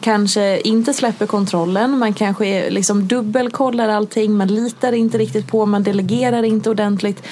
[0.00, 1.98] kanske inte släpper kontrollen.
[1.98, 7.22] Man kanske är, liksom dubbelkollar allting, man litar inte riktigt på, man delegerar inte ordentligt.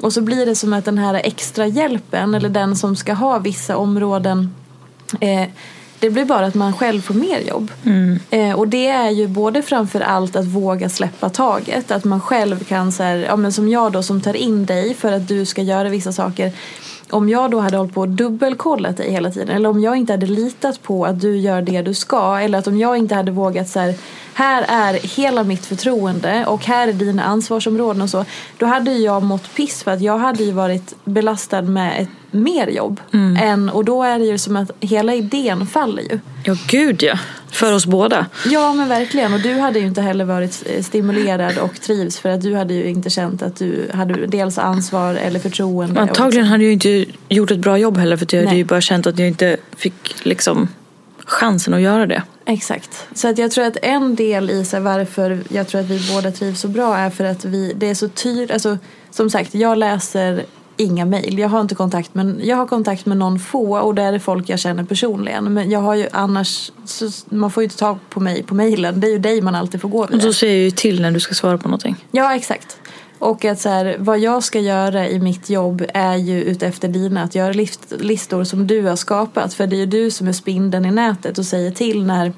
[0.00, 3.38] Och så blir det som att den här extra hjälpen eller den som ska ha
[3.38, 4.54] vissa områden
[5.20, 5.48] eh,
[6.04, 7.70] det blir bara att man själv får mer jobb.
[8.30, 11.90] Eh, och det är ju både framför allt att våga släppa taget.
[11.90, 14.94] Att man själv kan, så här, ja, men som jag då som tar in dig
[14.94, 16.52] för att du ska göra vissa saker.
[17.10, 19.48] Om jag då hade hållit på och dubbelkollat dig hela tiden.
[19.48, 22.38] Eller om jag inte hade litat på att du gör det du ska.
[22.38, 23.94] Eller att om jag inte hade vågat så här.
[24.34, 28.24] Här är hela mitt förtroende och här är dina ansvarsområden och så.
[28.58, 32.08] Då hade ju jag mått piss för att jag hade ju varit belastad med ett
[32.30, 33.00] mer jobb.
[33.42, 36.18] Än, och då är det ju som att hela idén faller ju.
[36.44, 37.18] Ja gud ja,
[37.50, 38.26] för oss båda.
[38.46, 42.28] Ja men verkligen och du hade ju inte heller varit eh, stimulerad och trivs för
[42.28, 46.00] att du hade ju inte känt att du hade dels ansvar eller förtroende.
[46.00, 48.58] Antagligen hade jag inte gjort ett bra jobb heller för att jag hade Nej.
[48.58, 50.68] ju bara känt att jag inte fick liksom
[51.24, 52.22] chansen att göra det.
[52.46, 53.06] Exakt.
[53.14, 56.30] Så att jag tror att en del i så varför jag tror att vi båda
[56.30, 58.78] trivs så bra är för att vi, det är så tydligt, alltså
[59.10, 60.44] som sagt jag läser
[60.76, 61.38] inga mejl.
[61.38, 64.48] Jag har inte kontakt med, jag har kontakt med någon få och det är folk
[64.48, 65.54] jag känner personligen.
[65.54, 69.00] Men jag har ju annars, så, man får ju inte tag på mig på mejlen.
[69.00, 70.18] Det är ju dig man alltid får gå Och via.
[70.18, 71.96] då säger jag ju till när du ska svara på någonting.
[72.10, 72.76] Ja, exakt.
[73.24, 77.22] Och att så här, vad jag ska göra i mitt jobb är ju utefter dina,
[77.22, 79.54] att göra list, listor som du har skapat.
[79.54, 82.32] För det är ju du som är spindeln i nätet och säger till när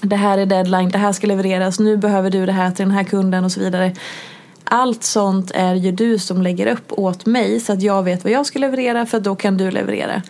[0.00, 2.94] det här är deadline, det här ska levereras, nu behöver du det här till den
[2.94, 3.94] här kunden och så vidare.
[4.64, 8.32] Allt sånt är ju du som lägger upp åt mig så att jag vet vad
[8.32, 10.22] jag ska leverera för då kan du leverera.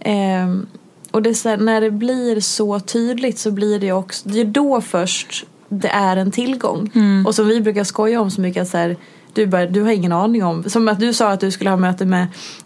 [0.00, 0.66] Ehm,
[1.10, 4.44] och det här, när det blir så tydligt så blir det ju också, det är
[4.44, 6.90] då först det är en tillgång.
[7.26, 8.96] Och som vi brukar skoja om så mycket att så här,
[9.34, 10.64] du, bara, du har ingen aning om.
[10.70, 12.22] Som att du sa att du skulle ha möte med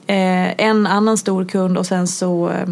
[0.06, 2.68] eh, en annan stor kund och sen så eh,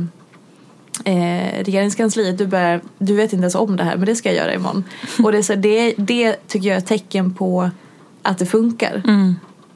[1.14, 2.38] eh, regeringskansliet.
[2.38, 4.84] Du, bara, du vet inte ens om det här men det ska jag göra imorgon.
[5.24, 7.70] Och det, är så, det, det tycker jag är ett tecken på
[8.22, 9.02] att det funkar.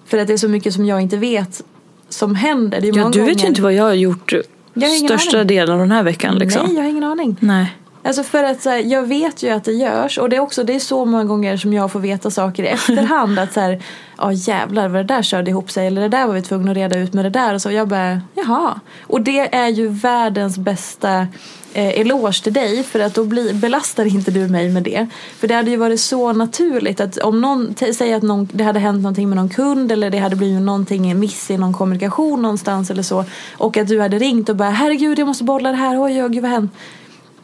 [0.06, 1.62] För att det är så mycket som jag inte vet
[2.08, 2.80] som händer.
[2.82, 4.32] Ja, du vet ju gånger- inte vad jag har gjort
[4.74, 5.46] Jag har största aning.
[5.48, 6.34] delen av den här veckan.
[6.38, 6.66] Liksom.
[6.66, 7.36] Nej, jag har ingen aning.
[7.40, 7.76] Nej.
[8.08, 10.64] Alltså för att så här, jag vet ju att det görs och det är också
[10.64, 13.82] det är så många gånger som jag får veta saker i efterhand att så här,
[14.18, 16.76] ja jävlar vad det där körde ihop sig eller det där var vi tvungna att
[16.76, 17.54] reda ut med det där.
[17.54, 18.80] Och så jag bara jaha.
[19.06, 21.26] Och det är ju världens bästa
[21.72, 25.06] eh, eloge till dig för att då bli, belastar inte du mig med det.
[25.38, 28.64] För det hade ju varit så naturligt att om någon t- säger att någon, det
[28.64, 31.72] hade hänt någonting med någon kund eller det hade blivit någonting eh, miss i någon
[31.72, 33.24] kommunikation någonstans eller så
[33.56, 36.02] och att du hade ringt och bara herregud jag måste bolla det här.
[36.02, 36.72] Oj oj gud vad hänt?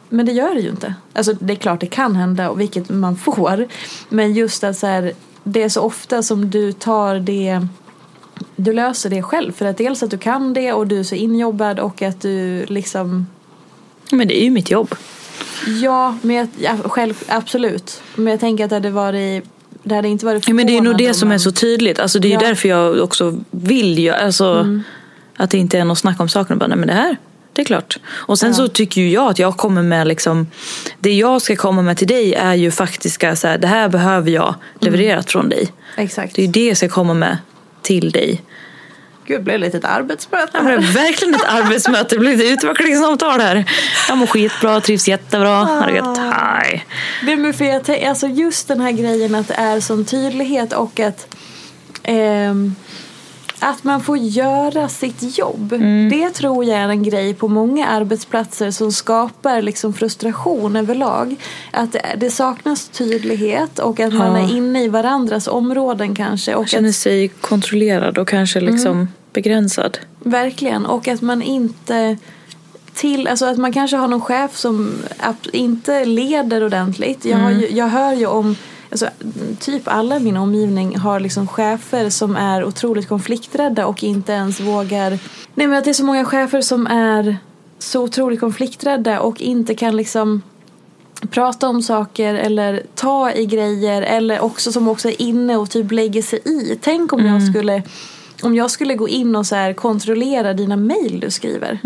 [0.09, 0.95] Men det gör det ju inte.
[1.13, 3.67] Alltså det är klart det kan hända och vilket man får.
[4.09, 7.67] Men just att så här, det är så ofta som du tar det
[8.55, 9.51] du löser det själv.
[9.51, 12.65] För att dels att du kan det och du är så injobbad och att du
[12.65, 13.27] liksom
[14.11, 14.95] Men det är ju mitt jobb.
[15.81, 18.01] Ja, men jag, ja, själv, absolut.
[18.15, 19.43] Men jag tänker att det hade varit
[19.83, 21.99] det hade inte varit Ja, men det är nog det som om är så tydligt.
[21.99, 22.39] Alltså, det är ju Ja.
[22.39, 24.83] därför jag också vill göra, alltså, Mm.
[25.37, 26.57] att det inte är något snack om saken.
[26.57, 27.17] Bara, nej men det här,
[27.55, 27.97] det är klart.
[28.07, 30.47] Och sen så tycker ju jag att jag kommer med liksom,
[30.99, 34.31] det jag ska komma med till dig är ju faktiska, så här, det här behöver
[34.31, 35.71] jag levererat från dig.
[35.97, 36.35] Exakt.
[36.35, 37.37] Det är ju det jag ska komma med
[37.81, 38.41] till dig.
[39.27, 40.49] Gud, det blev lite ett arbetsmöte.
[40.53, 43.65] Ja, det är verkligen ett arbetsmöte, det blir ett utvecklingssamtal här.
[44.09, 46.17] Jag mår skitbra, trivs jättebra, har det gött.
[46.17, 46.85] Hej.
[47.23, 50.73] Nej, men för jag tänk- alltså just den här grejen att det är sån tydlighet
[50.73, 51.35] och att
[52.03, 52.75] ehm,
[53.59, 55.69] att man får göra sitt jobb.
[56.09, 61.35] Det tror jag är en grej på många arbetsplatser som skapar liksom frustration överlag.
[61.71, 64.39] Att det, saknas tydlighet och att man Ja.
[64.49, 66.55] är inne i varandras områden kanske.
[66.55, 69.97] Och Känner att, sig kontrollerad och kanske liksom begränsad.
[70.19, 70.85] verkligen.
[70.85, 72.17] Och att man inte
[72.93, 74.93] till, alltså att man kanske har någon chef som
[75.53, 77.25] inte leder ordentligt.
[77.25, 78.55] Jag, har ju, jag hör ju om
[78.95, 79.09] Alltså,
[79.59, 84.59] typ alla i min omgivning har liksom chefer som är otroligt konflikträdda och inte ens
[84.59, 85.09] vågar...
[85.53, 87.37] Nej men att det är så många chefer som är
[87.79, 90.41] så otroligt konflikträdda och inte kan liksom
[91.29, 95.91] prata om saker eller ta i grejer eller också som också är inne och typ
[95.91, 96.77] lägger sig i.
[96.81, 97.83] Tänk om jag skulle
[98.43, 101.79] om jag skulle gå in och så här kontrollera dina mejl du skriver.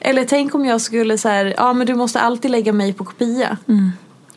[0.00, 3.04] Eller tänk om jag skulle så här, ja men du måste alltid lägga mig på
[3.04, 3.56] kopia.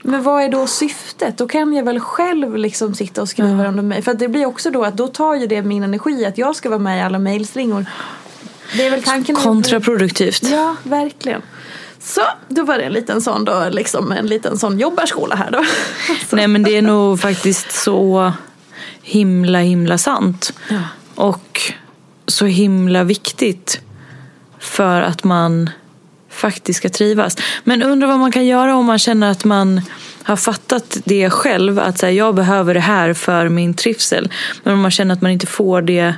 [0.01, 1.37] Men vad är då syftet?
[1.37, 4.01] Då kan jag väl själv liksom sitta och skriva under mig.
[4.01, 6.55] För att det blir också då att då tar ju det min energi att jag
[6.55, 7.85] ska vara med i alla mejlslingor.
[8.75, 9.33] Det är väl tanken.
[9.35, 10.43] med- Kontraproduktivt.
[10.43, 11.41] Ja, verkligen.
[11.99, 15.65] Så, då var det en liten sån då, liksom en liten sån jobbarskola här då.
[16.35, 18.31] Nej men det är nog faktiskt så
[19.01, 20.53] himla himla sant.
[21.15, 21.61] Och
[22.27, 23.81] så himla viktigt
[24.59, 25.69] för att man
[26.37, 27.37] faktiskt ska trivas.
[27.63, 29.81] Men undrar vad man kan göra om man känner att man
[30.23, 31.79] har fattat det själv.
[31.79, 34.31] Att här, jag behöver det här för min trivsel.
[34.63, 36.15] Men om man känner att man inte får det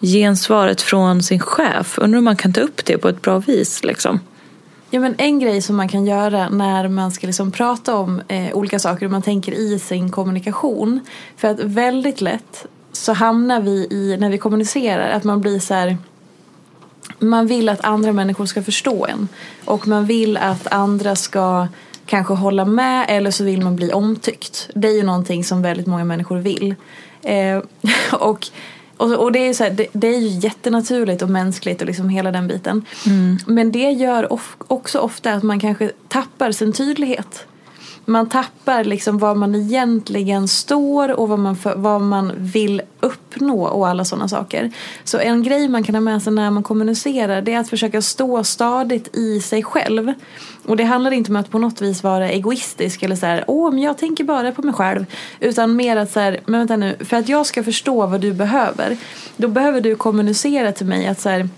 [0.00, 1.98] gensvaret från sin chef.
[1.98, 3.84] Undrar om man kan ta upp det på ett bra vis.
[3.84, 4.20] Liksom.
[4.90, 8.52] Ja, men en grej som man kan göra när man ska liksom prata om eh,
[8.52, 11.00] olika saker och man tänker i sin kommunikation.
[11.36, 15.74] För att väldigt lätt så hamnar vi i, när vi kommunicerar, att man blir så
[15.74, 15.96] här
[17.18, 19.28] man vill att andra människor ska förstå en.
[19.64, 21.68] Och man vill att andra ska
[22.06, 24.70] kanske hålla med eller så vill man bli omtyckt.
[24.74, 26.74] Det är ju någonting som väldigt många människor vill.
[27.22, 27.62] Eh,
[28.12, 28.46] och,
[28.96, 32.08] och, och det är så här, det, det är ju jättenaturligt och mänskligt och liksom
[32.08, 32.84] hela den biten.
[33.46, 37.46] Men det gör of, också ofta att man kanske tappar sin tydlighet.
[38.04, 43.64] Man tappar liksom var man egentligen står och vad man, för, vad man vill uppnå
[43.64, 44.70] och alla sådana saker.
[45.04, 48.02] Så en grej man kan ha med sig när man kommunicerar det är att försöka
[48.02, 50.12] stå stadigt i sig själv.
[50.66, 53.70] Och det handlar inte om att på något vis vara egoistisk eller så här, åh
[53.70, 55.06] men jag tänker bara på mig själv.
[55.40, 58.32] Utan mer att så här, men vänta nu, för att jag ska förstå vad du
[58.32, 58.96] behöver,
[59.36, 61.48] då behöver du kommunicera till mig att så här,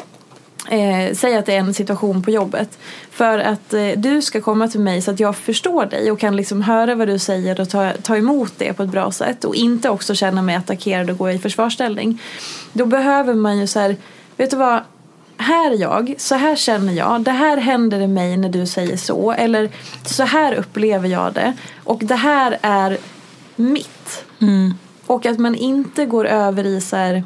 [0.71, 2.79] Eh, säg att det är en situation på jobbet.
[3.11, 6.37] För att eh, du ska komma till mig så att jag förstår dig och kan
[6.37, 9.45] liksom höra vad du säger och ta, ta emot det på ett bra sätt.
[9.45, 12.23] Och inte också känna mig attackerad och gå i försvarsställning.
[12.73, 13.97] Då behöver man ju så här,
[14.37, 14.81] vet du vad?
[15.39, 18.97] Här är jag, så här känner jag, det här händer i mig när du säger
[18.97, 19.33] så.
[19.33, 19.71] Eller
[20.05, 21.53] så här upplever jag det.
[21.85, 22.99] Och det här är
[23.57, 24.25] mitt.
[25.07, 27.25] Och att man inte går över i så här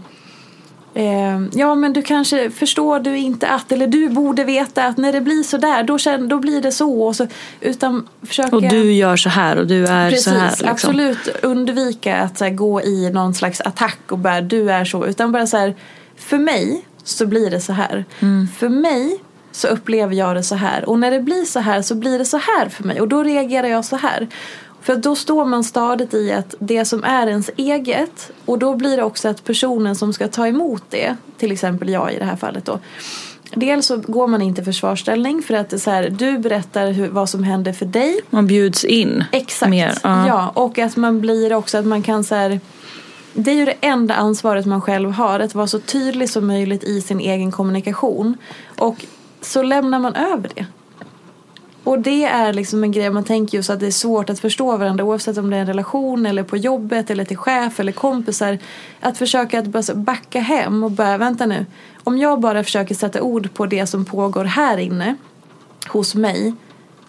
[0.94, 5.12] Eh, ja men du kanske förstår du inte att eller du borde veta att när
[5.12, 7.26] det blir så där då, känner, då blir det så, och så
[7.60, 10.50] utan försöka Och du gör så här och du är Precis, så här.
[10.50, 10.68] Liksom.
[10.68, 15.32] absolut undvika att här, gå i någon slags attack och bara du är så utan
[15.32, 15.74] bara så här
[16.16, 18.04] för mig så blir det så här.
[18.20, 18.48] Mm.
[18.58, 19.18] För mig
[19.52, 22.24] så upplever jag det så här och när det blir så här så blir det
[22.24, 24.28] så här för mig och då reagerar jag så här.
[24.82, 28.96] För då står man stadigt i att det som är ens eget och då blir
[28.96, 32.36] det också att personen som ska ta emot det, till exempel jag i det här
[32.36, 32.78] fallet då.
[33.54, 36.90] Dels så går man inte i försvarsställning för att det är så här, du berättar
[36.90, 39.24] hur, vad som händer för dig Man bjuds in.
[39.32, 39.70] Exakt.
[39.70, 40.26] Mer, ja.
[40.26, 42.60] Ja, och att man blir också att man kan så här,
[43.34, 45.40] Det är ju det enda ansvaret man själv har.
[45.40, 48.36] Att vara så tydlig som möjligt i sin egen kommunikation.
[48.78, 49.04] Och
[49.40, 50.66] så lämnar man över det.
[51.84, 54.76] Och det är liksom en grej man tänker just att det är svårt att förstå
[54.76, 58.58] varandra oavsett om det är en relation eller på jobbet eller till chef eller kompisar.
[59.00, 61.66] Att försöka att backa hem och bara vänta nu.
[62.04, 65.16] Om jag bara försöker sätta ord på det som pågår här inne
[65.88, 66.54] hos mig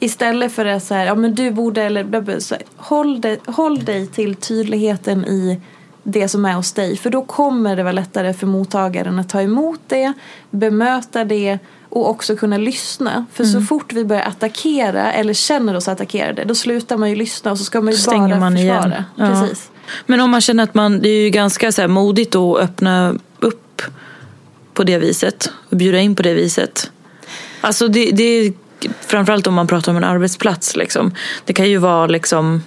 [0.04, 4.08] Istället för att säga, ja men du borde eller så här, håll, dig, håll dig
[4.08, 5.62] till tydligheten i
[6.04, 6.98] det som är hos dig.
[6.98, 10.14] För då kommer det vara lättare för mottagaren att ta emot det,
[10.50, 11.60] bemöta det
[11.92, 13.26] och också kunna lyssna.
[13.34, 17.52] För så fort vi börjar attackera eller känner oss attackerade då slutar man ju lyssna
[17.52, 18.88] och så ska man ju Stänger bara man försvara.
[18.88, 19.04] igen.
[19.16, 19.28] Ja.
[19.28, 19.72] Precis.
[20.06, 23.82] Men om man känner att man, det är ju ganska så modigt att öppna upp
[24.74, 26.92] på det viset och bjuda in på det viset.
[27.62, 28.54] Alltså det, det är
[29.02, 31.14] framförallt om man pratar om en arbetsplats liksom.
[31.46, 32.64] Det kan ju vara liksom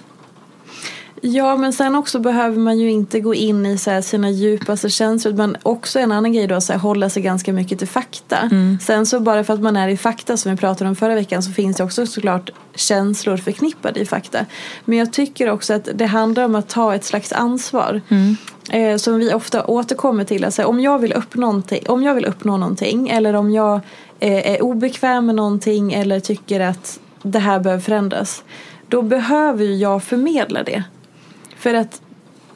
[1.21, 5.33] Ja, men sen också behöver man ju inte gå in i så sina djupaste känslor.
[5.33, 8.49] Men också en annan grej då, så här, hålla sig ganska mycket till fakta.
[8.81, 11.43] Sen så bara för att man är i fakta som vi pratade om förra veckan
[11.43, 14.45] så finns det också såklart känslor förknippade i fakta.
[14.85, 18.01] Men jag tycker också att det handlar om att ta ett slags ansvar.
[18.71, 20.45] Eh, som vi ofta återkommer till.
[20.45, 23.75] Alltså, om, jag vill uppnå någonting, om jag vill uppnå någonting eller om jag
[24.19, 28.43] eh, är obekväm med någonting eller tycker att det här behöver förändras.
[28.87, 30.83] Då behöver jag förmedla det.
[31.65, 32.01] För att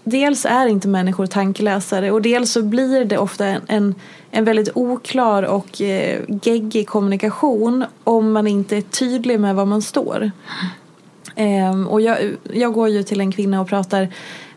[0.04, 3.96] dels är inte människor tankeläsare och dels så blir det ofta en, en,
[4.32, 9.82] en väldigt oklar och eh, geggig kommunikation om man inte är tydlig med var man
[9.82, 10.32] står.
[11.36, 12.18] Ehm, och jag,
[12.54, 14.08] jag går ju till en kvinna och pratar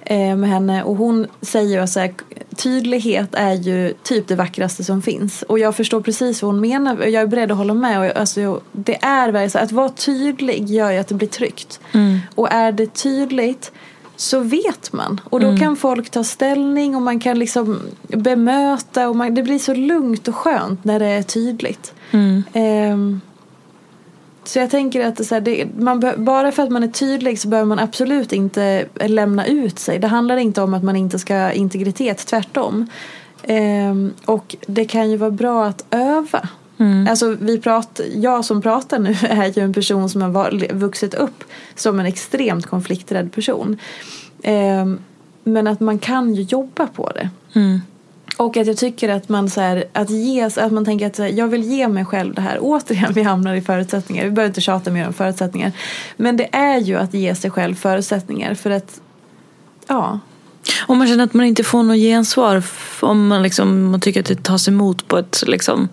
[0.01, 2.23] eh, med henne och hon säger att
[2.57, 5.43] tydlighet är ju typ det vackraste som finns.
[5.43, 7.99] Och jag förstår precis vad hon menar och jag är beredd att hålla med.
[7.99, 11.29] Och jag, alltså, det är verkligen så att vara tydlig gör ju att det blir
[11.29, 11.81] tryggt.
[12.35, 13.73] Och är det tydligt
[14.17, 15.21] så vet man.
[15.25, 19.09] Och då kan folk ta ställning och man kan liksom bemöta.
[19.09, 21.95] Och man, det blir så lugnt och skönt när det är tydligt.
[22.53, 23.21] Ehm,
[24.45, 27.49] så jag tänker att så här, det, man bara för att man är tydlig så
[27.49, 29.99] behöver man absolut inte lämna ut sig.
[29.99, 32.87] Det handlar inte om att man inte ska ha integritet, tvärtom.
[33.43, 36.49] Ehm, och det kan ju vara bra att öva.
[37.09, 41.45] Alltså vi prat, jag som pratar nu är ju en person som har vuxit upp
[41.75, 43.79] som en extremt konflikträdd person.
[44.43, 44.99] Ehm,
[45.45, 47.31] men att man kan ju jobba på det.
[48.37, 51.29] Och att jag tycker att man så här, att ges, att man tänker att här,
[51.29, 52.59] jag vill ge mig själv det här.
[52.61, 54.25] Återigen, vi hamnar i förutsättningar.
[54.25, 55.73] Vi behöver inte tjata mer om förutsättningar.
[56.17, 59.01] Men det är ju att ge sig själv förutsättningar för att,
[59.87, 60.19] ja.
[60.87, 62.63] Om man känner att man inte får något gensvar
[63.01, 65.89] om man, liksom, om man tycker att det tas emot på ett liksom,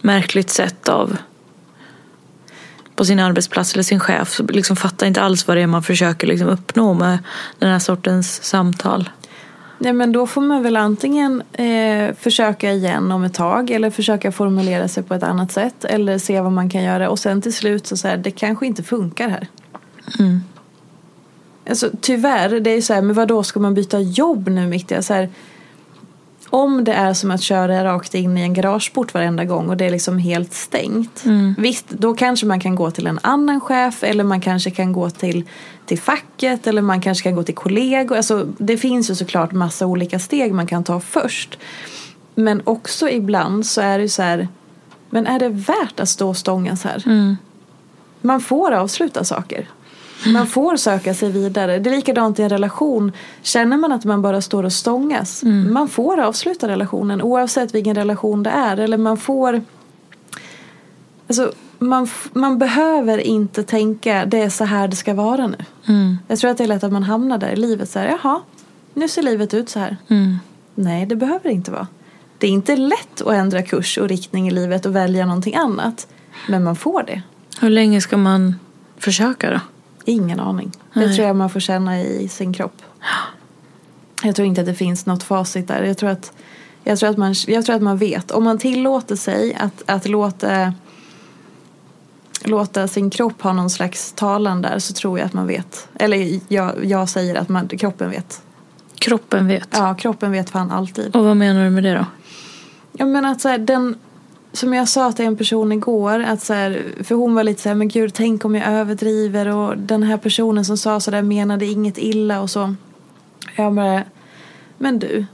[0.00, 1.16] märkligt sätt av
[2.94, 5.82] på sin arbetsplats eller sin chef så liksom fattar inte alls vad det är man
[5.82, 7.18] försöker liksom uppnå med
[7.58, 9.08] den här sortens samtal.
[9.78, 14.32] Nej men då får man väl antingen eh, försöka igen om ett tag eller försöka
[14.32, 17.54] formulera sig på ett annat sätt eller se vad man kan göra och sen till
[17.54, 19.48] slut så säger det kanske inte funkar här.
[21.68, 24.66] Alltså tyvärr, det är ju så här, men vad då ska man byta jobb nu
[24.66, 25.02] mitt i?
[25.02, 25.28] Så här,
[26.50, 29.84] om det är som att köra rakt in i en garageport varenda gång och det
[29.84, 31.24] är liksom helt stängt.
[31.58, 35.10] Visst, då kanske man kan gå till en annan chef eller man kanske kan gå
[35.10, 35.44] till,
[35.86, 38.16] till facket eller man kanske kan gå till kollegor.
[38.16, 41.58] Alltså, det finns ju såklart massa olika steg man kan ta först.
[42.34, 44.48] Men också ibland så är det så här,
[45.10, 47.02] men är det värt att stå och stångas här?
[48.20, 49.68] Man får avsluta saker.
[50.26, 51.78] Man får söka sig vidare.
[51.78, 53.12] Det är likadant i en relation.
[53.42, 55.42] Känner man att man bara står och stångas.
[55.72, 58.76] Man får avsluta relationen oavsett vilken relation det är.
[58.76, 59.62] Eller man får...
[61.26, 65.56] Alltså, man, man behöver inte tänka det är så här det ska vara nu.
[66.28, 67.90] Jag tror att det är lätt att man hamnar där i livet.
[67.90, 68.40] Så här, Jaha,
[68.94, 69.96] nu ser livet ut så här.
[70.74, 71.86] Nej, det behöver det inte vara.
[72.38, 76.06] Det är inte lätt att ändra kurs och riktning i livet och välja någonting annat.
[76.48, 77.22] Men man får det.
[77.60, 78.54] Hur länge ska man
[78.98, 79.60] försöka då?
[80.10, 80.70] Ingen aning.
[80.94, 81.16] Det Nej.
[81.16, 82.82] tror jag man får känna i sin kropp.
[84.22, 85.82] Jag tror inte att det finns något facit där.
[85.82, 86.32] Jag tror att,
[86.84, 88.30] jag tror att, man, jag tror att man vet.
[88.30, 90.74] Om man tillåter sig att, att låta,
[92.44, 95.88] låta sin kropp ha någon slags talan där så tror jag att man vet.
[95.94, 98.42] Eller jag, jag säger att man, kroppen vet.
[98.94, 99.68] Kroppen vet.
[99.70, 101.16] Ja, kroppen vet fan alltid.
[101.16, 102.06] Och vad menar du med det då?
[102.92, 103.98] Jag menar att så här, den,
[104.52, 107.68] som jag sa till en person igår, att så här, för hon var lite så
[107.68, 111.66] här, men gud tänk om jag överdriver och den här personen som sa sådär, menade
[111.66, 112.74] inget illa och så.
[113.56, 114.02] Jag bara,
[114.78, 115.26] men du,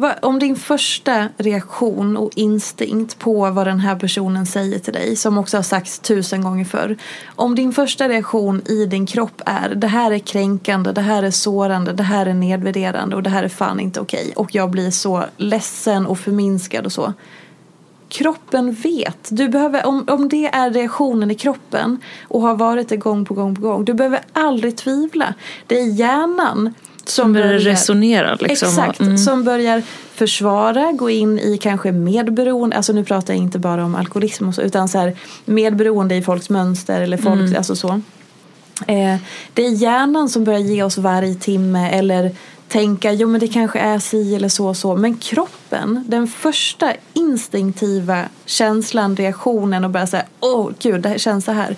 [0.00, 5.16] vad, om din första reaktion och instinkt på vad den här personen säger till dig,
[5.16, 6.96] som också har sagts tusen gånger förr.
[7.26, 11.30] Om din första reaktion i din kropp är det här är kränkande, det här är
[11.30, 14.32] sårande, det här är nedvärderande och det här är fan inte okej.
[14.36, 17.12] Och jag blir så ledsen och förminskad och så.
[18.08, 19.18] Kroppen vet.
[19.30, 21.98] Du behöver, om, om det är reaktionen i kroppen
[22.28, 23.84] och har varit det gång på gång på gång.
[23.84, 25.34] Du behöver aldrig tvivla.
[25.66, 28.68] Det är hjärnan som, Som börjar resonera liksom.
[28.68, 29.18] Exakt, Mm.
[29.18, 29.82] som börjar
[30.14, 34.54] försvara, gå in i kanske medberoende, alltså nu pratar jag inte bara om alkoholism och
[34.54, 37.56] så, utan så här medberoende i folks mönster eller folk, Mm.
[37.56, 37.88] alltså så.
[38.86, 39.16] Eh,
[39.54, 42.30] det är hjärnan som börjar ge oss varje timme eller
[42.68, 44.96] tänka jo men det kanske är si eller så och så.
[44.96, 51.52] Men kroppen, den första instinktiva känslan, reaktionen och bara säga åh gud det känns så
[51.52, 51.76] här.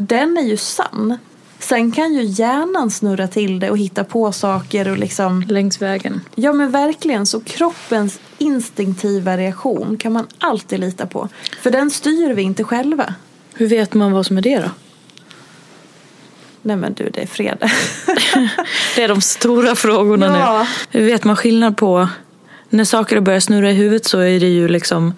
[0.00, 1.18] Den är ju sann.
[1.58, 6.20] Sen kan ju hjärnan snurra till det och hitta på saker och liksom Längs vägen.
[6.34, 11.28] Ja men verkligen, så kroppens instinktiva reaktion kan man alltid lita på.
[11.62, 13.14] För den styr vi inte själva.
[13.54, 14.70] Hur vet man vad som är det då?
[16.62, 17.70] Nej men du, det är fredag.
[18.96, 20.66] Det är de stora frågorna Ja.
[20.92, 20.98] nu.
[20.98, 22.08] Hur vet man skillnad på
[22.68, 25.14] när saker börjar snurra i huvudet så är det ju liksom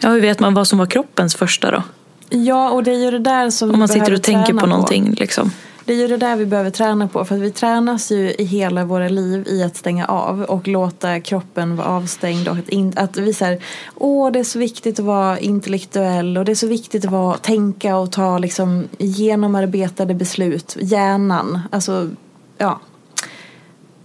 [0.00, 1.82] Ja, hur vet man vad som var kroppens första då?
[2.30, 4.66] ja, och det är ju det där som Om man sitter och tänker träna på
[4.66, 5.50] någonting liksom.
[5.86, 7.24] Det är ju det där vi behöver träna på.
[7.24, 11.20] För att vi tränas ju i hela våra liv i att stänga av och låta
[11.20, 12.48] kroppen vara avstängd.
[12.48, 13.62] Och att, in, att vi säger,
[13.94, 17.36] åh det är så viktigt att vara intellektuell och det är så viktigt att vara,
[17.36, 20.76] tänka och ta liksom genomarbetade beslut.
[20.80, 22.10] Hjärnan, alltså
[22.58, 22.80] ja.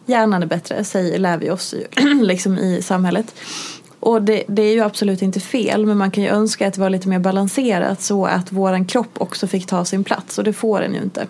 [0.05, 3.35] Hjärnan är bättre, säger, lär vi oss ju, liksom i samhället.
[3.99, 6.81] Och det, det är ju absolut inte fel men man kan ju önska att det
[6.81, 10.53] var lite mer balanserat så att våran kropp också fick ta sin plats och det
[10.53, 11.27] får den ju inte.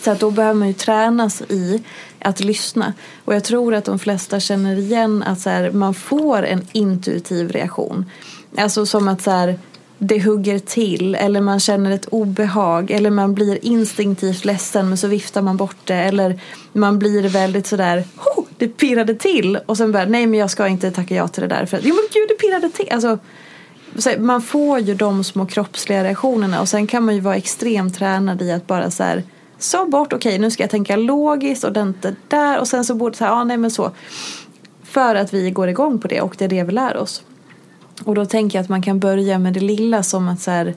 [0.00, 1.82] Så att då behöver man ju tränas i
[2.18, 2.92] att lyssna.
[3.24, 7.50] Och jag tror att de flesta känner igen att så här, man får en intuitiv
[7.50, 8.10] reaktion.
[8.56, 9.58] Alltså som att så här,
[9.98, 15.08] det hugger till eller man känner ett obehag eller man blir instinktivt ledsen men så
[15.08, 16.40] viftar man bort det eller
[16.72, 18.04] man blir väldigt sådär
[18.36, 21.42] oh, det pirrade till och sen bara nej men jag ska inte tacka ja till
[21.42, 22.88] det där för att jo men gud det pirrade till.
[22.90, 23.18] Alltså,
[23.98, 27.36] så här, man får ju de små kroppsliga reaktionerna och sen kan man ju vara
[27.36, 29.22] extremt tränad i att bara så här
[29.58, 31.94] så bort, okej nu ska jag tänka logiskt och den
[32.28, 33.90] där och sen så borde så här, ja nej men så.
[34.82, 37.22] För att vi går igång på det och det är det vi lär oss.
[38.04, 40.74] Och då tänker jag att man kan börja med det lilla som att så här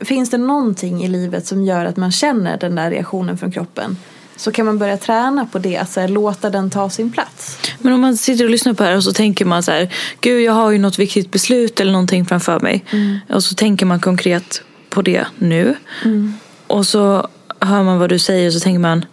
[0.00, 3.96] Finns det någonting i livet som gör att man känner den där reaktionen från kroppen
[4.36, 7.58] så kan man börja träna på det, att så här, låta den ta sin plats.
[7.78, 9.94] Men om man sitter och lyssnar på det här och så tänker man så här,
[10.20, 12.84] gud jag har ju något viktigt beslut eller någonting framför mig.
[13.28, 15.76] Och så tänker man konkret på det nu.
[16.70, 17.28] Och så
[17.60, 19.04] hör man vad du säger och så tänker man,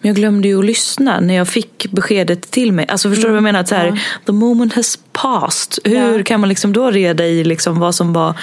[0.00, 2.86] men jag glömde ju att lyssna när jag fick beskedet till mig.
[2.88, 3.60] Alltså förstår du vad jag menar?
[3.60, 5.78] Att så här, The moment has passed.
[5.84, 6.24] Hur Ja.
[6.24, 8.34] kan man liksom då reda i liksom vad som var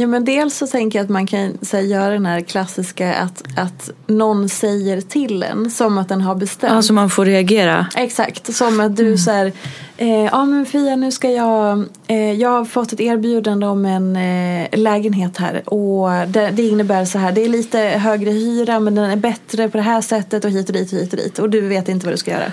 [0.00, 3.14] Ja men dels så tänker jag att man kan så här, göra den här klassiska
[3.14, 6.72] att, att någon säger till en som att den har bestämt.
[6.72, 7.86] Alltså man får reagera.
[7.96, 9.52] Exakt, som att du så här,
[9.96, 14.16] eh, ja men Fia nu ska jag, eh, jag har fått ett erbjudande om en
[14.16, 18.94] eh, lägenhet här och det, det innebär så här, det är lite högre hyra men
[18.94, 21.38] den är bättre på det här sättet och hit och dit och hit och dit
[21.38, 22.52] och du vet inte vad du ska göra.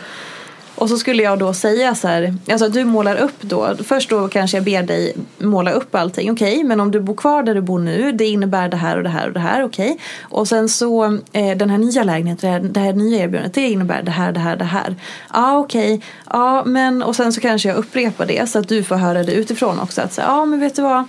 [0.76, 4.28] Och så skulle jag då säga så här, alltså du målar upp då, först då
[4.28, 7.62] kanske jag ber dig måla upp allting, okej, men om du bor kvar där du
[7.62, 9.98] bor nu, det innebär det här och det här och det här, okej.
[10.22, 13.70] Och sen så eh, den här nya lägenheten, det här, det här nya erbjudandet, det
[13.70, 14.96] innebär det här, det här, det här.
[15.34, 18.96] Ja, okej, ja, men och sen så kanske jag upprepar det så att du får
[18.96, 21.04] höra det utifrån också, att säga, ja, men vet du vad,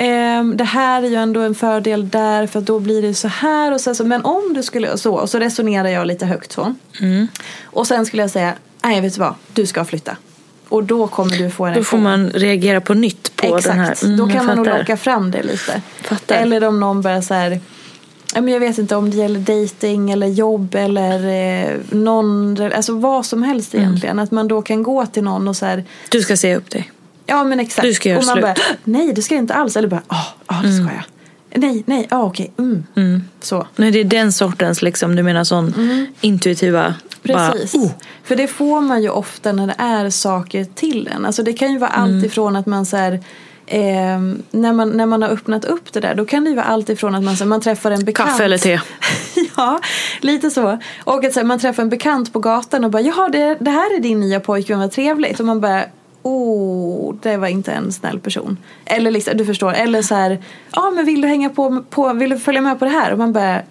[0.00, 3.72] Ehm, det här är ju ändå en fördel där för då blir det så här
[3.72, 6.74] och sen så, men om du skulle så, och så resonerar jag lite högt så.
[7.64, 8.54] Och sen skulle jag säga,
[8.88, 10.16] nej vet du vad, du ska flytta.
[10.68, 13.78] Och då kommer du få en Då får man reagera på nytt på Exakt, den
[13.78, 14.04] här.
[14.04, 15.82] Mm, då kan man nog locka fram det lite.
[16.02, 16.36] Fattar.
[16.36, 17.60] Eller om någon börjar så här,
[18.34, 21.26] men jag vet inte om det gäller dating eller jobb eller
[21.70, 23.86] eh, någon, alltså vad som helst Mm.
[23.86, 24.18] egentligen.
[24.18, 26.90] Att man då kan gå till någon och så här, Du ska säga upp dig.
[27.26, 27.82] ja men exakt.
[27.82, 28.42] Du ska göra och man slut.
[28.44, 29.76] bara, nej det ska jag inte alls.
[29.76, 31.04] Eller bara, ja ah, det ska jag.
[31.54, 33.22] Nej, nej, ja okej, mm.
[33.40, 33.66] Så.
[33.76, 35.74] Nej, det är den sortens, liksom, du menar sån
[36.20, 36.94] intuitiva...
[37.22, 37.72] Precis.
[37.72, 37.90] Bara, oh.
[38.24, 41.24] För det får man ju ofta när det är saker till en.
[41.24, 42.16] Alltså det kan ju vara Mm.
[42.16, 43.12] allt ifrån att man så här,
[43.66, 46.66] eh, när, man, när man har öppnat upp det där då kan det ju vara
[46.66, 48.28] allt ifrån att man, så man träffar en bekant.
[48.30, 48.80] Kaffe eller te.
[49.56, 49.80] ja,
[50.20, 50.78] lite så.
[51.04, 53.96] Och att så man träffar en bekant på gatan och bara ja det, det här
[53.96, 55.40] är din nya pojkvän, vad trevligt.
[55.40, 55.84] Och man bara
[56.22, 58.56] Oh, det var inte en snäll person.
[58.84, 59.72] Eller liksom, du förstår.
[59.72, 60.38] Eller så här,
[60.72, 63.12] ja men vill du hänga på, på, vill du följa med på det här?
[63.12, 63.62] Och man bara,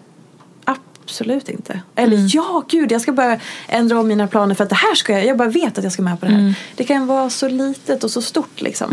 [1.07, 1.81] absolut inte.
[1.95, 5.13] Eller ja, gud jag ska bara ändra om mina planer för att det här ska
[5.13, 6.53] jag, jag bara vet att jag ska med på det här.
[6.75, 8.87] Det kan vara så litet och så stort liksom.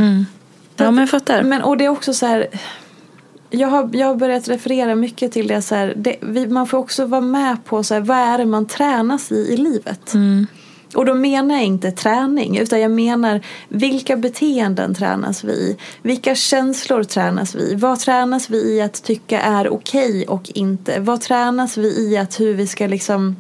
[0.77, 1.43] Ja, men jag fattar.
[1.43, 2.47] Men, och det är också så här.
[3.51, 5.95] Jag har, jag har börjat referera mycket till det så här.
[5.97, 9.33] Det, vi, man får också vara med på så här, vad är det man tränas
[9.33, 10.13] i i livet.
[10.95, 15.77] Och då menar jag inte träning utan jag menar vilka beteenden tränas vi i?
[16.03, 17.75] Vilka känslor tränas vi i?
[17.75, 21.01] Vad tränas vi i att tycka är okej och inte?
[21.01, 23.37] Vad tränas vi i att hur vi ska liksom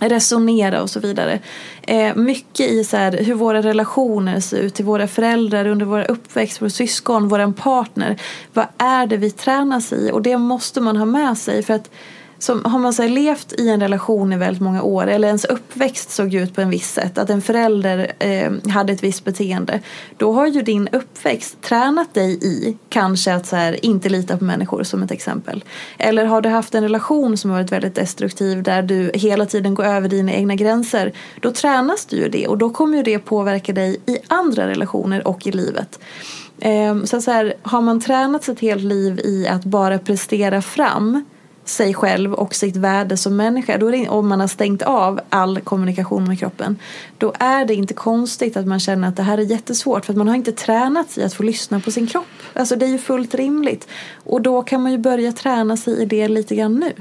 [0.00, 1.40] resonera och så vidare.
[1.82, 6.04] Eh, mycket i så här, hur våra relationer ser ut till våra föräldrar under våra
[6.04, 8.20] uppväxt, våra syskon, vår partner.
[8.52, 10.10] Vad är det vi tränas i?
[10.12, 11.90] Och det måste man ha med sig för att
[12.38, 15.44] som, har man så här, levt i en relation i väldigt många år eller ens
[15.44, 19.80] uppväxt såg ut på en viss sätt, att en förälder eh, hade ett visst beteende.
[20.16, 24.44] Då har ju din uppväxt tränat dig i kanske att så här, inte lita på
[24.44, 25.64] människor som ett exempel.
[25.98, 29.74] Eller har du haft en relation som har varit väldigt destruktiv där du hela tiden
[29.74, 31.12] går över dina egna gränser.
[31.40, 35.28] Då tränas du ju det och då kommer ju det påverka dig i andra relationer
[35.28, 35.98] och i livet.
[36.58, 41.24] Eh, så, så här, har man tränat ett helt liv i att bara prestera fram
[41.68, 45.20] sig själv och sitt värde som människa, då är det, om man har stängt av
[45.30, 46.76] all kommunikation med kroppen,
[47.18, 50.16] då är det inte konstigt att man känner att det här är jättesvårt för att
[50.16, 52.26] man har inte tränat i att få lyssna på sin kropp.
[52.52, 53.88] Alltså det är ju fullt rimligt.
[54.24, 56.92] Och då kan man ju börja träna sig i det lite grann nu.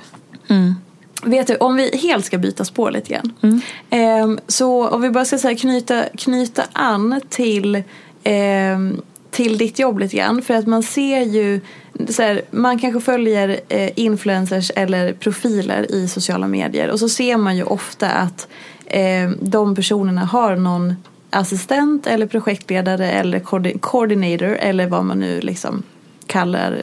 [0.47, 0.75] Mm.
[1.23, 3.33] Vet du, om vi helt ska byta spår lite grann.
[3.41, 3.61] Mm.
[3.89, 7.83] Ehm, så om vi bara ska säga, knyta, knyta an till
[8.23, 9.01] ehm,
[9.35, 10.41] till ditt jobb lite grann.
[10.41, 11.61] För att man ser ju,
[12.09, 17.37] så här, man kanske följer eh, influencers eller profiler i sociala medier och så ser
[17.37, 18.47] man ju ofta att
[18.85, 20.95] eh, de personerna har någon
[21.29, 23.39] assistent eller projektledare eller
[23.79, 25.83] coordinator eller vad man nu liksom
[26.27, 26.81] kallar,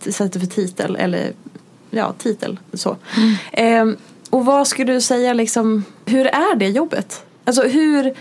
[0.00, 1.32] sätter för titel eller
[1.90, 2.96] ja, titel så.
[3.52, 3.88] Mm.
[3.92, 3.96] Eh,
[4.30, 7.24] och vad skulle du säga liksom, hur är det jobbet?
[7.44, 8.14] Alltså hur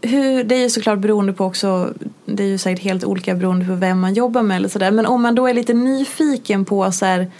[0.00, 1.94] hur, det är ju såklart beroende på också,
[2.26, 4.90] det är ju säkert helt olika beroende på vem man jobbar med eller sådär.
[4.90, 7.30] Men om man då är lite nyfiken på så här,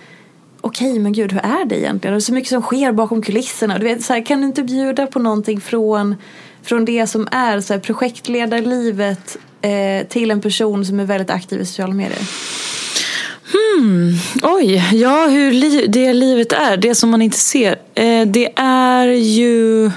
[0.61, 2.15] okej okay, men gud hur är det egentligen?
[2.15, 3.79] Det är så mycket som sker bakom kulisserna.
[3.79, 6.15] Du vet, så här, kan du inte bjuda på någonting från,
[6.63, 11.61] från det som är så här, projektledarlivet eh, till en person som är väldigt aktiv
[11.61, 12.29] i sociala medier?
[13.53, 14.13] Hmm.
[14.43, 17.77] Oj, ja hur li det livet är, det som man inte ser.
[17.95, 19.91] Eh, det är ju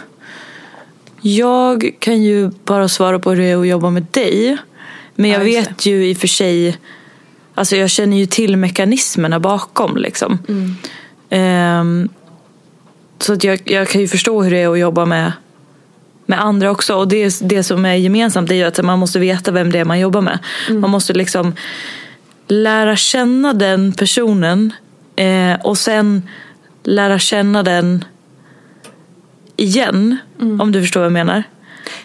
[1.22, 4.58] jag kan ju bara svara på hur det är att jobba med dig.
[5.20, 6.78] Men jag vet ju i och för sig,
[7.56, 10.40] alltså jag känner ju till mekanismerna bakom liksom.
[11.30, 11.82] Mm.
[11.82, 12.10] Um,
[13.20, 15.32] så att jag, jag kan ju förstå hur det är att jobba med,
[16.26, 16.96] med andra också.
[16.96, 19.86] Och det, det som är gemensamt är ju att man måste veta vem det är
[19.86, 20.40] man jobbar med.
[20.70, 20.82] Mm.
[20.82, 21.54] Man måste liksom
[22.48, 24.74] lära känna den personen
[25.16, 26.30] eh, och sen
[26.84, 28.06] lära känna den
[29.56, 30.18] igen.
[30.42, 30.62] Mm.
[30.62, 31.44] Om du förstår vad jag menar.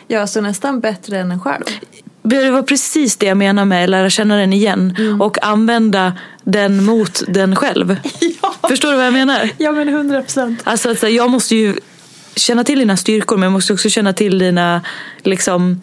[0.09, 1.65] Ja, så nästan bättre än en själv.
[2.27, 5.21] Det var precis det jag menar med att lära känna den igen mm.
[5.21, 6.13] och använda
[6.45, 7.97] den mot den själv.
[8.43, 8.55] Ja.
[8.69, 9.51] Förstår du vad jag menar?
[9.59, 10.61] Ja men hundra procent.
[10.65, 11.75] Alltså, alltså, jag måste ju
[12.37, 14.81] känna till dina styrkor men jag måste också känna till dina
[15.23, 15.81] liksom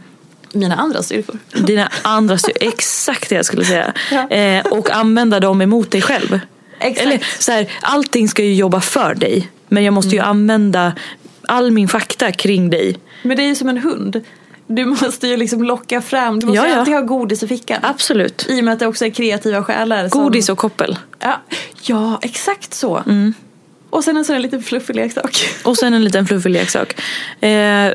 [0.54, 1.38] mina andra styrkor.
[1.54, 3.94] Dina andra styrkor, exakt det jag skulle säga.
[4.12, 4.30] Ja.
[4.30, 6.40] Eh, och använda dem emot dig själv.
[6.80, 7.08] Exakt.
[7.08, 9.52] Eller så här, allting ska ju jobba för dig.
[9.68, 10.24] Men jag måste mm.
[10.24, 10.94] ju använda
[11.48, 13.00] all min fakta kring dig.
[13.24, 14.22] Men det är ju som en hund.
[14.76, 16.76] Du måste ju liksom locka fram, du måste ja, ja.
[16.76, 17.80] alltid ha godis i fickan.
[17.84, 18.46] Absolut.
[18.50, 20.10] I och med att det också är kreativa själar.
[20.10, 20.24] Som...
[20.24, 20.98] Godis och koppel.
[21.20, 21.42] Ja,
[21.82, 22.98] ja exakt så.
[22.98, 23.34] Mm.
[23.90, 25.46] Och sen en sån här liten fluffig leksak.
[25.64, 27.02] Och sen en liten fluffig leksak.
[27.42, 27.94] Eh,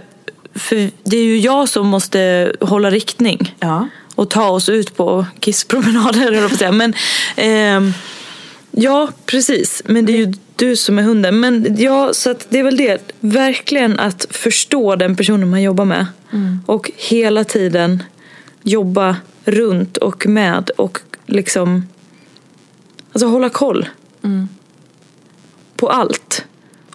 [0.54, 3.54] för det är ju jag som måste hålla riktning.
[3.60, 3.88] Ja.
[4.14, 6.94] Och ta oss ut på kisspromenader, Men
[7.36, 7.94] eh,
[8.78, 9.82] Ja, precis.
[9.84, 11.40] Men det är ju du som är hunden.
[11.40, 13.12] Men ja, så det är väl det.
[13.20, 16.06] Verkligen att förstå den personen man jobbar med.
[16.32, 16.60] Mm.
[16.66, 18.02] Och hela tiden
[18.62, 21.86] jobba runt och med och liksom
[23.12, 23.88] alltså hålla koll.
[24.22, 24.48] Mm.
[25.76, 26.44] På allt.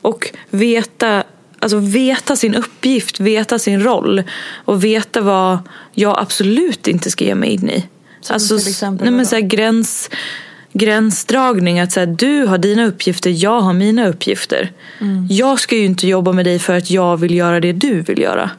[0.02, 1.24] Och veta,
[1.60, 4.24] alltså veta sin uppgift, veta sin roll.
[4.66, 5.60] Och veta vad
[5.94, 7.88] jag absolut inte ska ge mig in i.
[8.22, 10.10] Som alltså, till exempel nej, men så här, gräns
[10.74, 11.80] gränsdragning.
[11.80, 14.72] Att så här, du har dina uppgifter, jag har mina uppgifter.
[15.00, 15.28] Mm.
[15.30, 18.20] Jag ska ju inte jobba med dig för att jag vill göra det du vill
[18.20, 18.50] göra.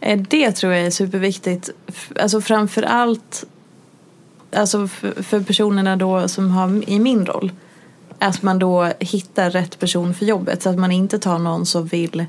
[0.00, 1.70] Eh, det tror jag är superviktigt.
[2.20, 3.44] Alltså framför allt
[4.52, 7.52] alltså för personerna då som har i min roll.
[8.18, 10.62] Att man då hittar rätt person för jobbet.
[10.62, 12.24] Så att man inte tar någon som vill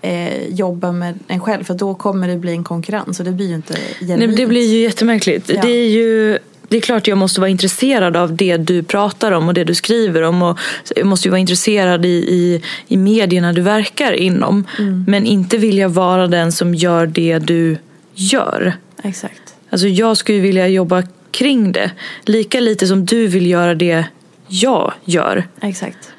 [0.00, 1.64] eh, jobba med en själv.
[1.64, 4.36] För då kommer det bli en konkurrens och det blir ju inte genuint.
[4.36, 5.48] Det blir ju jättemärkligt.
[5.48, 5.62] Ja.
[5.62, 6.38] Det är ju
[6.70, 9.74] det är klart jag måste vara intresserad av det du pratar om och det du
[9.74, 10.42] skriver om.
[10.42, 10.58] Och
[10.96, 14.66] jag måste ju vara intresserad i, i, i medierna du verkar inom.
[14.78, 15.04] Mm.
[15.08, 17.78] Men inte vilja vara den som gör det du
[18.14, 18.76] gör.
[19.02, 19.54] Exakt.
[19.70, 21.90] Alltså jag skulle vilja jobba kring det.
[22.24, 24.04] Lika lite som du vill göra det
[24.48, 25.48] jag gör.
[25.60, 26.12] Exakt.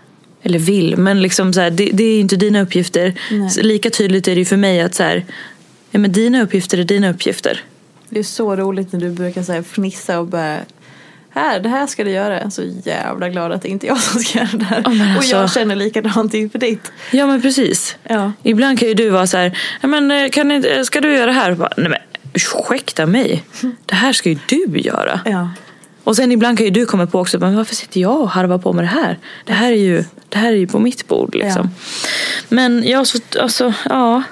[0.43, 3.13] Eller vill, men liksom så här, det, det, är ju inte dina uppgifter.
[3.61, 5.25] Lika tydligt är det ju för mig att så här,
[5.91, 7.63] ja, men dina uppgifter är dina uppgifter.
[8.13, 10.57] Det är så roligt när du brukar så här fnissa och bara
[11.29, 12.33] här, det här ska du göra.
[12.33, 14.81] Jag är så jävla glad att det inte är jag som ska göra det här.
[14.81, 15.35] Oh, alltså.
[15.35, 16.91] Och jag känner likadant inför ditt.
[17.11, 17.97] Ja men precis.
[18.03, 18.31] Ja.
[18.43, 21.31] Ibland kan ju du vara så här, men eh, kan ni, ska du göra det
[21.31, 21.53] här?
[21.53, 21.99] Bara, Nej men
[22.33, 23.43] ursäkta mig,
[23.85, 25.19] det här ska ju du göra.
[25.25, 25.49] Ja.
[26.03, 28.57] Och sen ibland kan ju du komma på också, men varför sitter jag och harvar
[28.57, 29.19] på med det här?
[29.45, 31.69] Det här är ju, det här är ju på mitt bord liksom.
[32.49, 34.23] Men jag så, alltså, ja.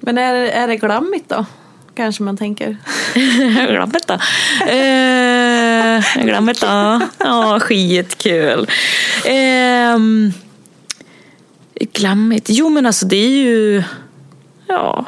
[0.00, 1.46] Men är, är det glammigt då?
[1.98, 2.76] Kanske man tänker.
[3.70, 4.14] Glammigt då.
[4.72, 7.00] Eh, glammigt då.
[7.18, 8.66] Ja, skitkul.
[9.24, 9.98] Eh,
[11.92, 12.46] glammigt.
[12.50, 13.82] Jo men alltså det är ju,
[14.66, 15.04] ja.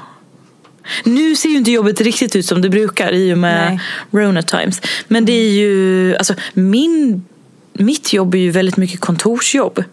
[1.05, 3.81] Nu ser ju inte jobbet riktigt ut som det brukar i och med Nej.
[4.23, 4.81] Rona Times.
[5.09, 7.25] Men det är ju, alltså min,
[7.73, 9.85] mitt jobb är ju väldigt mycket kontorsjobb.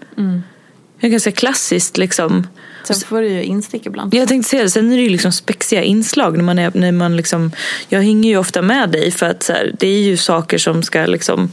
[0.99, 2.47] Det är ganska klassiskt liksom.
[2.93, 4.13] Sen får du ju instick ibland.
[4.13, 6.91] Jag tänkte säga det, sen är det ju liksom spexiga inslag när man är, när
[6.91, 7.51] man liksom,
[7.89, 10.83] jag hänger ju ofta med dig för att så här, det är ju saker som
[10.83, 11.51] ska liksom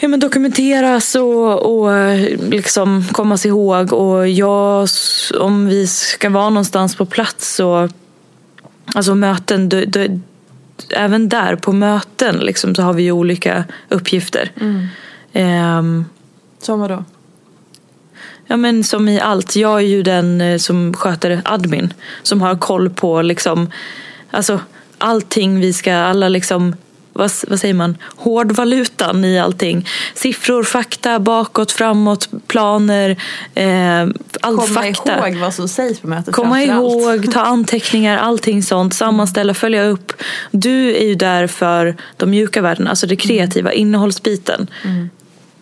[0.00, 1.90] ja, men dokumenteras och, och
[2.48, 4.88] liksom kommas ihåg och jag,
[5.40, 7.90] om vi ska vara någonstans på plats och
[8.94, 10.06] alltså möten, då, då,
[10.90, 14.52] även där på möten liksom, så har vi ju olika uppgifter.
[15.32, 16.04] Ehm,
[16.58, 17.04] Som vadå?
[18.50, 21.94] Ja men som i allt, jag är ju den eh, som sköter admin.
[22.22, 23.70] Som har koll på liksom,
[24.30, 24.60] alltså
[24.98, 26.76] allting vi ska, alla liksom,
[27.12, 29.86] vad, vad säger man, hårdvalutan i allting.
[30.14, 33.10] Siffror, fakta, bakåt, framåt, planer,
[33.54, 34.00] eh,
[34.40, 35.28] all Komma fakta.
[35.28, 38.94] ihåg vad som sägs på mötet Komma ihåg, ta anteckningar, allting sånt.
[38.94, 40.12] Sammanställa, följa upp.
[40.50, 44.66] Du är ju där för de mjuka värdena, alltså det kreativa, innehållsbiten.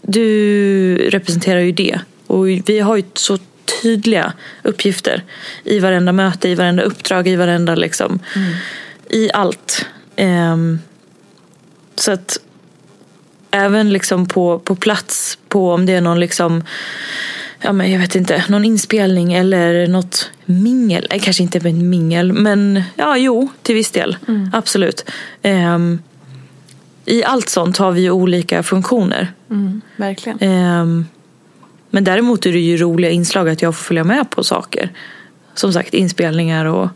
[0.03, 2.01] Du representerar ju det.
[2.27, 3.39] Och vi har ju så
[3.83, 5.25] tydliga uppgifter
[5.65, 8.19] i varenda möte, i varenda uppdrag, i varenda liksom,
[9.11, 9.87] i allt.
[10.17, 10.79] Ehm,
[11.95, 12.39] så att
[13.51, 16.63] även liksom på, på plats, på om det är någon liksom
[17.61, 21.07] ja men jag vet inte, någon inspelning eller något mingel.
[21.11, 24.17] Eh, Kanske inte ett mingel, men ja, jo, till viss del.
[24.53, 25.11] Absolut.
[25.43, 26.03] Ehm,
[27.05, 29.33] I allt sånt har vi ju olika funktioner.
[29.51, 30.39] Mm, verkligen.
[30.41, 31.07] Ehm,
[31.91, 34.91] men däremot är det ju roliga inslag att jag får följa med på saker.
[35.55, 36.89] Som sagt, inspelningar och...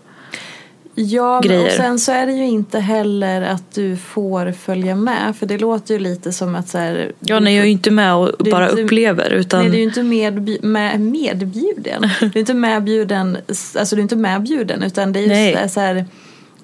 [0.94, 1.76] Ja, men och grejer.
[1.76, 5.36] sen så är det ju inte heller att du får följa med.
[5.38, 7.90] För det låter ju lite som att så här, Ja, nej, jag är ju inte
[7.90, 9.30] med och bara inte- upplever.
[9.30, 9.60] Utan...
[9.60, 12.02] Nej, du är ju inte medbj- med, medbjuden.
[12.20, 15.52] Du är inte medbjuden, alltså du är inte medbjuden utan det är ju Nej.
[15.52, 15.96] så här, så här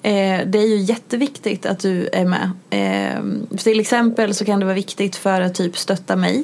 [0.01, 2.51] eh, det är ju jätteviktigt att du är med.
[2.69, 6.43] Eh, till exempel så kan det vara viktigt för att typ stötta mig.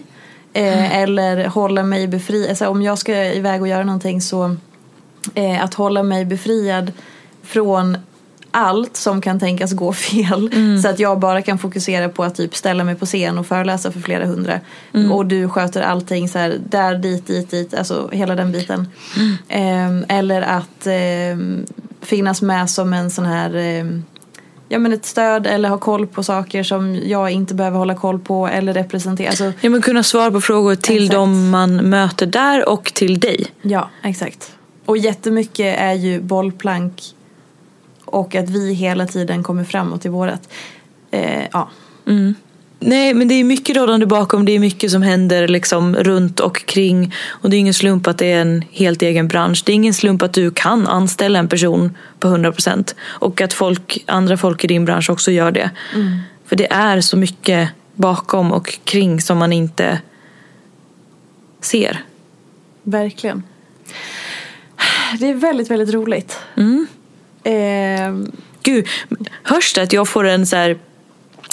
[0.54, 2.50] Eh, Eller hålla mig befriad.
[2.50, 4.56] Alltså, om jag ska iväg och göra någonting så
[5.36, 6.92] eh, att hålla mig befriad
[7.44, 7.98] från
[8.52, 10.52] allt som kan tänkas gå fel.
[10.82, 13.92] Så att jag bara kan fokusera på att typ ställa mig på scen och föreläsa
[13.92, 14.60] för flera hundra.
[15.12, 17.74] Och du sköter allting så här, där, dit, dit, dit.
[17.74, 18.88] Alltså hela den biten.
[19.48, 21.66] Ehm, eller att ehm,
[22.02, 24.04] finnas med som en sån här ehm,
[24.70, 28.20] Ja men ett stöd eller ha koll på saker som jag inte behöver hålla koll
[28.20, 29.30] på eller representera.
[29.30, 31.14] Alltså, Ja, men kunna svara på frågor till Exakt.
[31.14, 33.46] de man möter där och till dig.
[33.62, 34.52] Ja, exakt.
[34.86, 37.02] Och jättemycket är ju bollplank
[38.06, 40.50] och att vi hela tiden kommer framåt i vårat.
[41.12, 41.70] Eh, ja.
[42.86, 44.46] Nej, men det är mycket rådande bakom.
[44.46, 47.14] Det är mycket som händer liksom runt och kring.
[47.28, 49.64] Och det är ingen slump att det är en helt egen bransch.
[49.66, 52.96] Det är ingen slump att du kan anställa en person på 100%.
[53.04, 55.70] Och att folk, andra folk i din bransch också gör det.
[56.46, 60.00] För det är så mycket bakom och kring som man inte
[61.62, 62.04] ser.
[62.84, 63.44] Verkligen.
[65.20, 66.40] Det är väldigt, väldigt roligt.
[67.44, 68.14] Eh,
[68.64, 68.88] Gud,
[69.44, 70.78] hörs det att jag får en så här...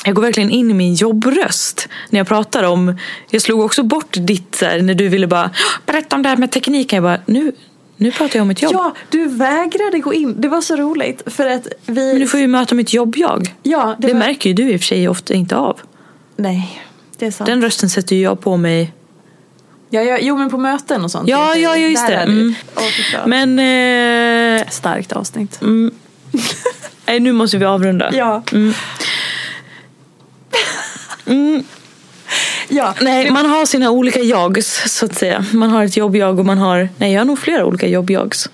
[0.04, 2.96] Jag går verkligen in i min jobbröst när jag pratar om...
[3.30, 5.50] Jag slog också bort ditt här, när du ville bara
[5.86, 6.96] berätta om det här med tekniken.
[6.96, 7.52] Jag bara, nu,
[7.96, 8.72] nu pratar jag om mitt jobb.
[8.74, 10.40] ja, du vägrade gå in.
[10.40, 11.22] Det var så roligt.
[11.26, 12.12] För att vi...
[12.12, 13.54] Men du får ju möta mitt jobb-jag.
[13.62, 14.20] Ja, Det, det, var...
[14.20, 15.80] märker ju du i och för sig ofta inte av.
[16.36, 16.82] Nej,
[17.18, 17.46] det är sant.
[17.46, 18.92] Den rösten sätter ju jag på mig.
[19.90, 21.28] Ja, ja, jo, men på möten och sånt.
[21.28, 22.22] Ja, ja, ja, just Där det.
[22.22, 22.54] Mm.
[23.12, 23.30] Fan.
[23.30, 23.58] Men...
[24.60, 25.60] Eh, Starkt avsnitt.
[27.06, 28.10] nej, nu måste vi avrunda.
[28.12, 28.42] Ja.
[28.52, 28.72] Mm.
[32.68, 32.94] Ja.
[33.00, 35.44] Nej, man har sina olika jags så att säga.
[35.52, 36.88] Man har ett jobb-jag och man har...
[36.98, 38.50] Nej, jag har nog flera olika jobb-jags.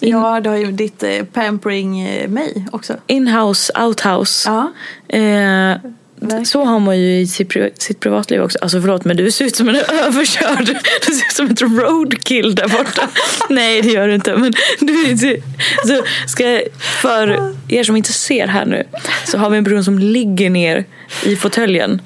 [0.00, 2.96] Ja, du har ju ditt eh, pampering eh, mig också.
[3.06, 4.48] In-house, out-house.
[4.48, 4.72] Ja.
[5.18, 5.76] Eh,
[6.44, 8.58] Så har man ju i sitt, pri- sitt privatliv också.
[8.62, 10.66] Alltså förlåt men du ser ut som en överkörd.
[11.06, 13.08] Du ser ut som ett roadkill där borta.
[13.50, 14.36] Nej det gör du inte.
[14.36, 15.36] Men du ser,
[15.86, 16.62] så ska, jag-
[17.02, 18.84] för er som inte ser här nu
[19.26, 20.84] så har vi en person som ligger ner
[21.24, 22.00] i fåtöljen.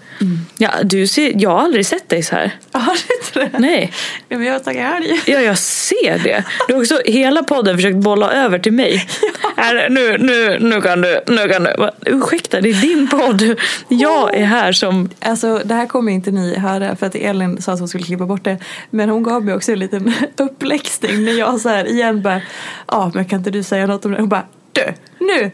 [0.59, 2.55] Ja, du ser, jag har aldrig sett dig så här.
[2.73, 3.59] Har du inte det?
[3.59, 3.93] Nej.
[4.29, 5.21] Ja, men jag har tagit helg.
[5.27, 6.45] Ja, jag ser det.
[6.69, 9.09] Du har också hela podden försökt bolla över till mig.
[9.57, 11.21] Är, nu, nu, nu kan du.
[11.27, 11.91] Nu kan du.
[12.07, 13.61] Ursäkta, det är din podd.
[13.89, 15.11] Jag är här som...
[15.21, 18.27] Alltså det här kommer inte ni höra för att Elin sa att hon skulle klippa
[18.27, 18.59] bort det.
[18.91, 22.41] Men hon gav mig också en liten uppläxning när jag så här igen bara
[22.87, 24.19] Ja men kan inte du säga något om det?
[24.19, 25.51] Hon bara Du, nu!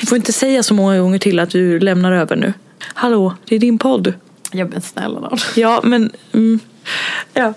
[0.00, 2.52] Du får inte säga så många gånger till att du lämnar över nu.
[2.94, 4.12] Hallå, det är din podd.
[4.52, 5.38] Ja men snälla nån.
[5.54, 6.12] Ja, men...
[6.32, 6.60] Mm,
[7.34, 7.54] Ja.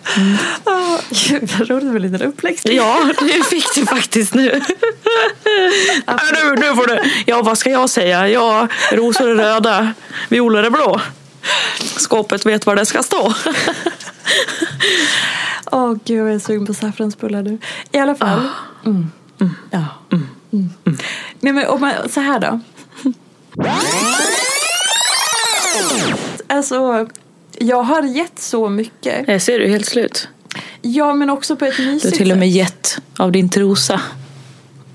[0.63, 2.75] Ah, Gud vad roligt med en liten uppläxning.
[2.77, 4.61] ja, det fick du faktiskt nu.
[6.05, 6.99] Ja, nu, nu får du.
[7.25, 8.27] Ja, vad ska jag säga?
[8.29, 9.93] Ja, rosor är röda,
[10.29, 11.01] violer är blå.
[11.97, 13.33] Skåpet vet var det ska stå.
[15.71, 17.57] Åh gud jag är sugen på saffransbullar nu.
[17.91, 18.41] I alla fall.
[18.85, 19.07] Mm.
[19.71, 19.85] Ja.
[20.11, 20.27] Mm.
[21.39, 22.59] Nej men om man, så här då.
[26.47, 27.07] Alltså
[27.59, 29.27] jag har gett så mycket.
[29.27, 30.27] Jag ser du helt slut.
[30.81, 32.55] Ja men också på ett mysigt Du har till och med sätt.
[32.55, 34.01] gett av din trosa.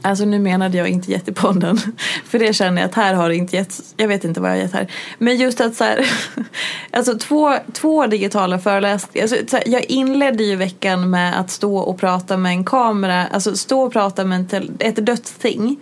[0.03, 1.79] Alltså nu menade jag inte gett i podden.
[2.25, 3.81] För det känner jag att här har det inte gett.
[3.97, 4.91] Jag vet inte vad jag har gett här.
[5.19, 6.07] Men just att så här.
[6.91, 9.23] Alltså två, två digitala föreläsningar.
[9.23, 13.27] Alltså, här, jag inledde ju veckan med att stå och prata med en kamera.
[13.27, 15.77] Alltså stå och prata med en ett dött ting.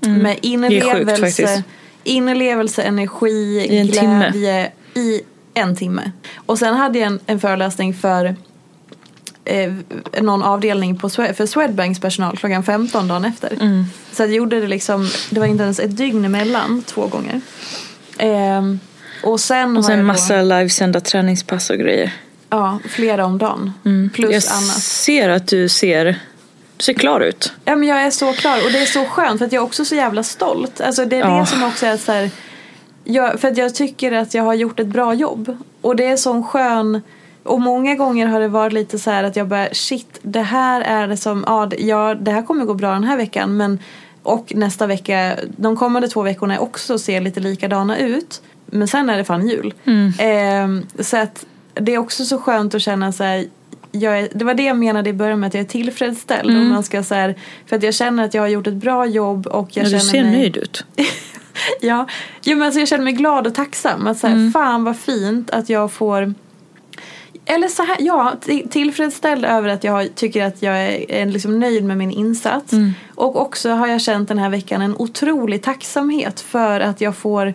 [0.00, 0.60] Med Mm.
[0.70, 1.62] Det är sjukt inlevelse.
[2.04, 4.30] Inlevelse, energi, I en timme.
[4.32, 4.72] glädje.
[4.94, 5.20] I
[5.54, 6.12] en timme.
[6.36, 8.36] Och sen hade jag en, en föreläsning för
[9.48, 9.72] eh,
[10.22, 13.52] någon avdelning på, för Swedbanks personal klockan 15 dagen efter.
[13.60, 13.84] Mm.
[14.12, 17.40] Så jag gjorde det liksom, det var inte ens ett dygn emellan två gånger.
[18.18, 18.80] Ehm,
[19.22, 22.06] och sen Och sen jag massa livesända träningspass och grejer.
[22.48, 23.72] då, ja, flera om dagen.
[23.82, 24.10] Plus Mm.
[24.14, 24.82] jag annat.
[24.82, 26.04] ser att du ser,
[26.76, 27.52] du ser klar ut.
[27.64, 29.64] Ja men jag är så klar och det är så skönt för att jag är
[29.66, 30.80] också så jävla stolt.
[30.80, 32.30] Alltså det är det som också är så här,
[33.04, 35.56] jag, för att jag tycker att jag har gjort ett bra jobb.
[35.80, 37.00] Och det är sån skön,
[37.48, 40.80] och många gånger har det varit lite så här att jag bara shit det här
[40.80, 43.78] är det som, ja det- ja det här kommer gå bra den här veckan men
[44.22, 48.42] och nästa vecka, de kommande två veckorna också ser lite likadana ut.
[48.66, 49.74] Men sen är det fan jul.
[50.18, 53.44] Ehm, så att det är också så skönt att känna så här,
[53.92, 56.50] jag är, det var det jag menade i början med att jag är tillfredsställd.
[56.50, 57.34] Om man ska så här,
[57.66, 59.90] för att jag känner att jag har gjort ett bra jobb och jag Ja, du
[59.90, 60.32] känner ser mig...
[60.32, 60.84] nöjd ut.
[61.80, 62.06] Ja,
[62.42, 64.06] jo, men alltså jag känner mig glad och tacksam.
[64.06, 66.34] Att så här, Fan vad fint att jag får
[67.54, 70.76] eller så här, ja, till- tillfredsställd över att jag tycker att jag
[71.08, 72.72] är, liksom nöjd med min insats.
[73.14, 77.54] Och också har jag känt den här veckan en otrolig tacksamhet för att jag får,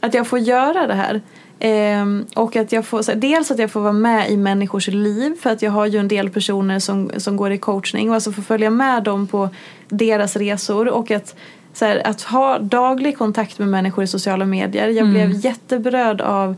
[0.00, 1.22] att jag får göra det här.
[1.58, 5.34] Ehm, och att jag får, här, dels att jag får vara med i människors liv
[5.40, 8.32] för att jag har ju en del personer som, som går i coachning och alltså
[8.32, 9.48] får följa med dem på
[9.88, 11.34] deras resor och att,
[11.72, 14.88] så här, att ha daglig kontakt med människor i sociala medier.
[14.88, 16.54] Jag blev jätteberörd av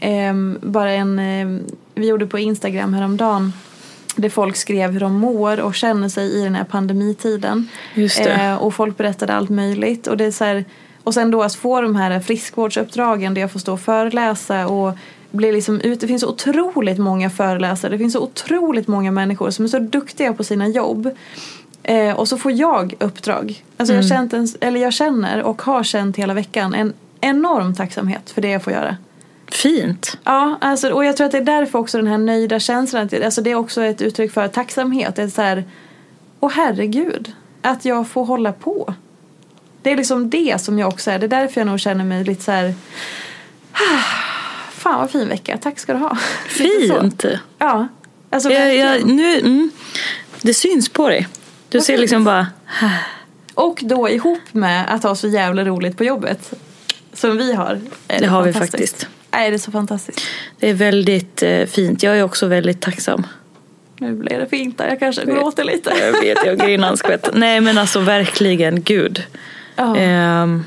[0.00, 1.62] ehm, bara en, ehm,
[1.94, 3.52] vi gjorde på Instagram häromdagen
[4.16, 7.68] där folk skrev hur de mår och känner sig i den här pandemitiden.
[8.30, 10.06] Eh, och folk berättade allt möjligt.
[10.06, 10.64] Och, det är så här,
[11.04, 14.98] och sen då att få de här friskvårdsuppdragen där jag får stå och föreläsa och
[15.30, 16.00] bli liksom ut.
[16.00, 17.90] Det finns så otroligt många föreläsare.
[17.90, 21.10] Det finns så otroligt många människor som är så duktiga på sina jobb.
[21.82, 23.64] Eh, och så får jag uppdrag.
[23.76, 28.30] Alltså jag, känt en, eller jag känner och har känt hela veckan en enorm tacksamhet
[28.30, 28.96] för det jag får göra.
[29.48, 30.18] Fint.
[30.24, 33.08] Ja, alltså, och jag tror att det är därför också den här nöjda känslan.
[33.24, 35.16] Alltså, det är också ett uttryck för tacksamhet.
[35.16, 35.64] Det är så här,
[36.40, 37.32] åh herregud,
[37.62, 38.94] att jag får hålla på.
[39.82, 41.18] Det är liksom det som jag också är.
[41.18, 42.74] Det är därför jag nog känner mig lite så här.
[43.72, 43.78] "Ah,
[44.72, 46.16] Fan vad fin vecka, tack ska du ha.
[46.48, 47.24] Fint.
[47.58, 47.88] Ja,
[48.30, 49.70] alltså Jag, jag, nu, mm,
[50.42, 51.28] det syns på dig.
[51.68, 52.00] Du Vad ser fint.
[52.00, 52.46] liksom bara...
[53.54, 56.52] Och då ihop med att ha så jävla roligt på jobbet.
[57.12, 57.80] Som vi har.
[58.08, 59.08] är Det har vi faktiskt.
[59.34, 60.20] Nej, det är så fantastiskt.
[60.58, 62.02] Det är väldigt eh, fint.
[62.02, 63.26] Jag är också väldigt tacksam.
[63.98, 65.92] Nu blir det fint där, jag kanske gråter lite.
[66.00, 67.28] Jag vet, jag grinar en skvätt.
[67.34, 69.22] Nej men alltså verkligen, gud.
[69.76, 69.96] Ja.
[69.96, 70.64] Ehm,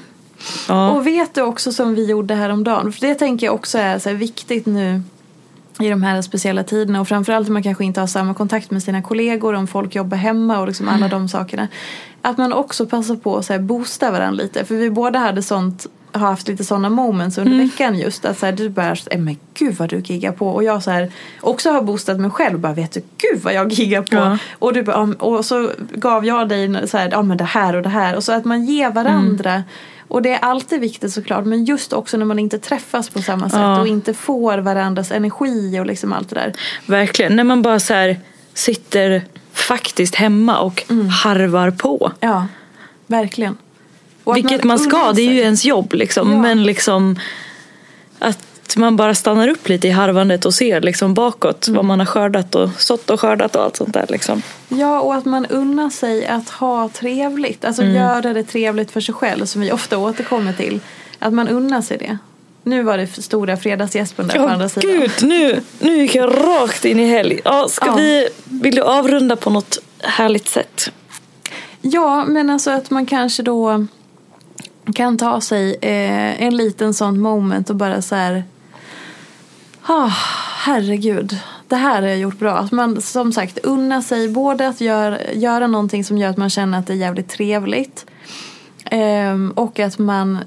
[0.68, 0.89] ja.
[0.89, 4.09] Och vet du också som vi gjorde häromdagen, för det tänker jag också är så
[4.09, 5.01] här viktigt nu
[5.80, 8.84] i de här speciella tiderna och framförallt när man kanske inte har samma kontakt med
[8.84, 11.68] sina kollegor, om folk jobbar hemma och liksom alla de sakerna.
[12.22, 15.43] Att man också passar på att så här boosta varandra lite, för vi båda hade
[15.43, 15.88] sånt
[16.18, 19.38] har haft lite sådana moments under veckan just att så här, du bara, "Eh, men
[19.53, 21.11] gud vad du giggar på och jag så här,
[21.41, 24.38] också har boostat mig själv bara vet du gud vad jag giggar på Ja.
[24.59, 27.76] och, du bara, "Ja, och så gav jag dig så här, ja men det här
[27.76, 29.63] och det här och så att man ger varandra
[30.07, 33.49] och det är alltid viktigt såklart men just också när man inte träffas på samma
[33.49, 33.80] sätt Ja.
[33.82, 36.53] och inte får varandras energi och liksom allt det där.
[36.86, 37.36] Verkligen.
[37.36, 38.20] När man bara så här
[38.53, 39.22] sitter
[39.53, 41.09] faktiskt hemma och Mm.
[41.09, 42.11] harvar på.
[42.20, 42.47] Ja,
[43.07, 43.57] verkligen.
[44.36, 46.32] Vilket man, man ska, det är ju ens jobb liksom.
[46.32, 46.38] Ja.
[46.38, 47.19] Men liksom
[48.19, 51.75] att man bara stannar upp lite i harvandet och ser liksom bakåt mm.
[51.75, 54.05] vad man har skördat och sått och skördat och allt sånt där.
[54.09, 54.41] Liksom.
[54.69, 57.65] Ja, och att man unnar sig att ha trevligt.
[57.65, 57.95] Alltså mm.
[57.95, 60.80] göra det trevligt för sig själv som vi ofta återkommer till.
[61.19, 62.17] Att man unnar sig det.
[62.63, 64.91] Nu var det stora fredagsgäspen där oh, på andra sidan.
[64.91, 67.39] Gud, nu, nu gick jag rakt in i helg.
[67.45, 67.95] Ja, ska ja.
[67.95, 70.91] vi, vill du avrunda på något härligt sätt?
[71.82, 73.88] Ja, men alltså att man kanske då
[74.93, 78.43] kan ta sig eh, en liten sån moment och bara så här.
[79.88, 80.13] Oh,
[80.65, 82.57] herregud, det här har jag gjort bra.
[82.57, 86.49] Att man som sagt unna sig både att gör, göra någonting som gör att man
[86.49, 88.05] känner att det är jävligt trevligt.
[88.85, 90.39] Eh, och att man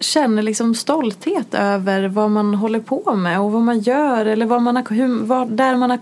[0.00, 4.62] känner liksom stolthet över vad man håller på med och vad man gör eller vad
[4.62, 5.98] man har, hur, vad, där man har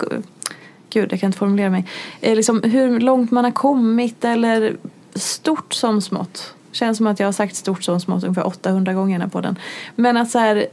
[0.91, 1.87] Gud, jag kan inte formulera mig.
[2.21, 4.77] Eh, liksom hur långt man har kommit eller
[5.15, 6.55] stort som smått.
[6.73, 9.59] Känns som att jag har sagt stort som smått ungefär 800 gånger på den.
[9.97, 10.67] Men att så här,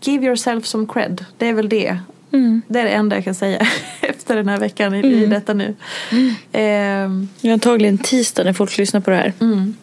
[0.00, 1.24] give yourself some cred.
[1.38, 1.98] Det är väl det.
[2.32, 2.62] Mm.
[2.68, 3.66] Det är det enda jag kan säga
[4.00, 5.12] efter den här veckan i, mm.
[5.12, 5.74] i detta nu.
[6.12, 6.28] Mm.
[6.52, 9.32] Eh, det är antagligen tisdag när folk lyssnar på det här.
[9.40, 9.74] Mm.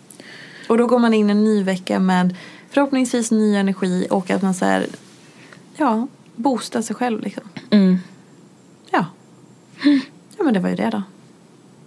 [0.70, 2.36] Och då går man in en ny vecka med
[2.70, 4.86] förhoppningsvis ny energi och att man så här,
[5.78, 7.44] ja, boostar sig själv liksom.
[7.70, 7.98] Mm.
[8.92, 9.06] Ja.
[10.38, 11.04] Ja men det var ju det då.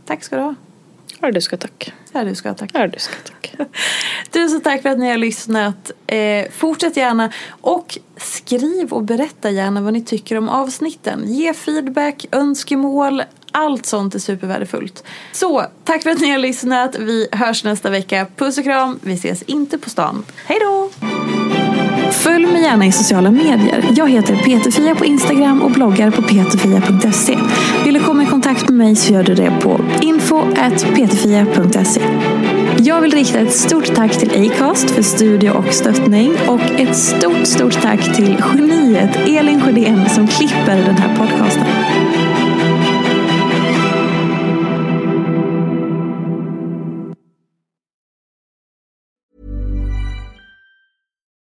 [0.05, 0.55] Tack ska du ha.
[1.21, 1.93] Ja, du ska tack.
[2.13, 2.71] Ja, du ska tack.
[2.73, 3.55] Ja, du ska tack.
[4.31, 5.91] Tusen tack för att ni har lyssnat.
[6.07, 11.23] Eh, fortsätt gärna och skriv och berätta gärna vad ni tycker om avsnitten.
[11.27, 15.05] Ge feedback, önskemål, allt sånt är supervärdefullt.
[15.33, 16.97] Så, tack för att ni har lyssnat.
[16.99, 18.27] Vi hörs nästa vecka.
[18.37, 18.99] Puss och kram.
[19.03, 20.25] Vi ses inte på stan.
[20.45, 20.91] Hej då!
[22.13, 23.89] Följ mig gärna i sociala medier.
[23.97, 27.39] Jag heter Peterfia på Instagram och bloggar på peterfia.se.
[27.91, 32.01] Vill du komma i kontakt med mig så gör du det på info.ptfia.se.
[32.79, 37.47] Jag vill rikta ett stort tack till Acast för studio och stöttning och ett stort,
[37.47, 41.67] stort tack till geniet Elin Sjödén som klipper den här podcasten.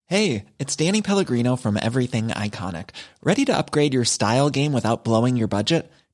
[0.10, 2.90] Hey, it's Danny Pellegrino from Everything Iconic.
[3.24, 5.92] Ready to upgrade your style game without blowing your budget?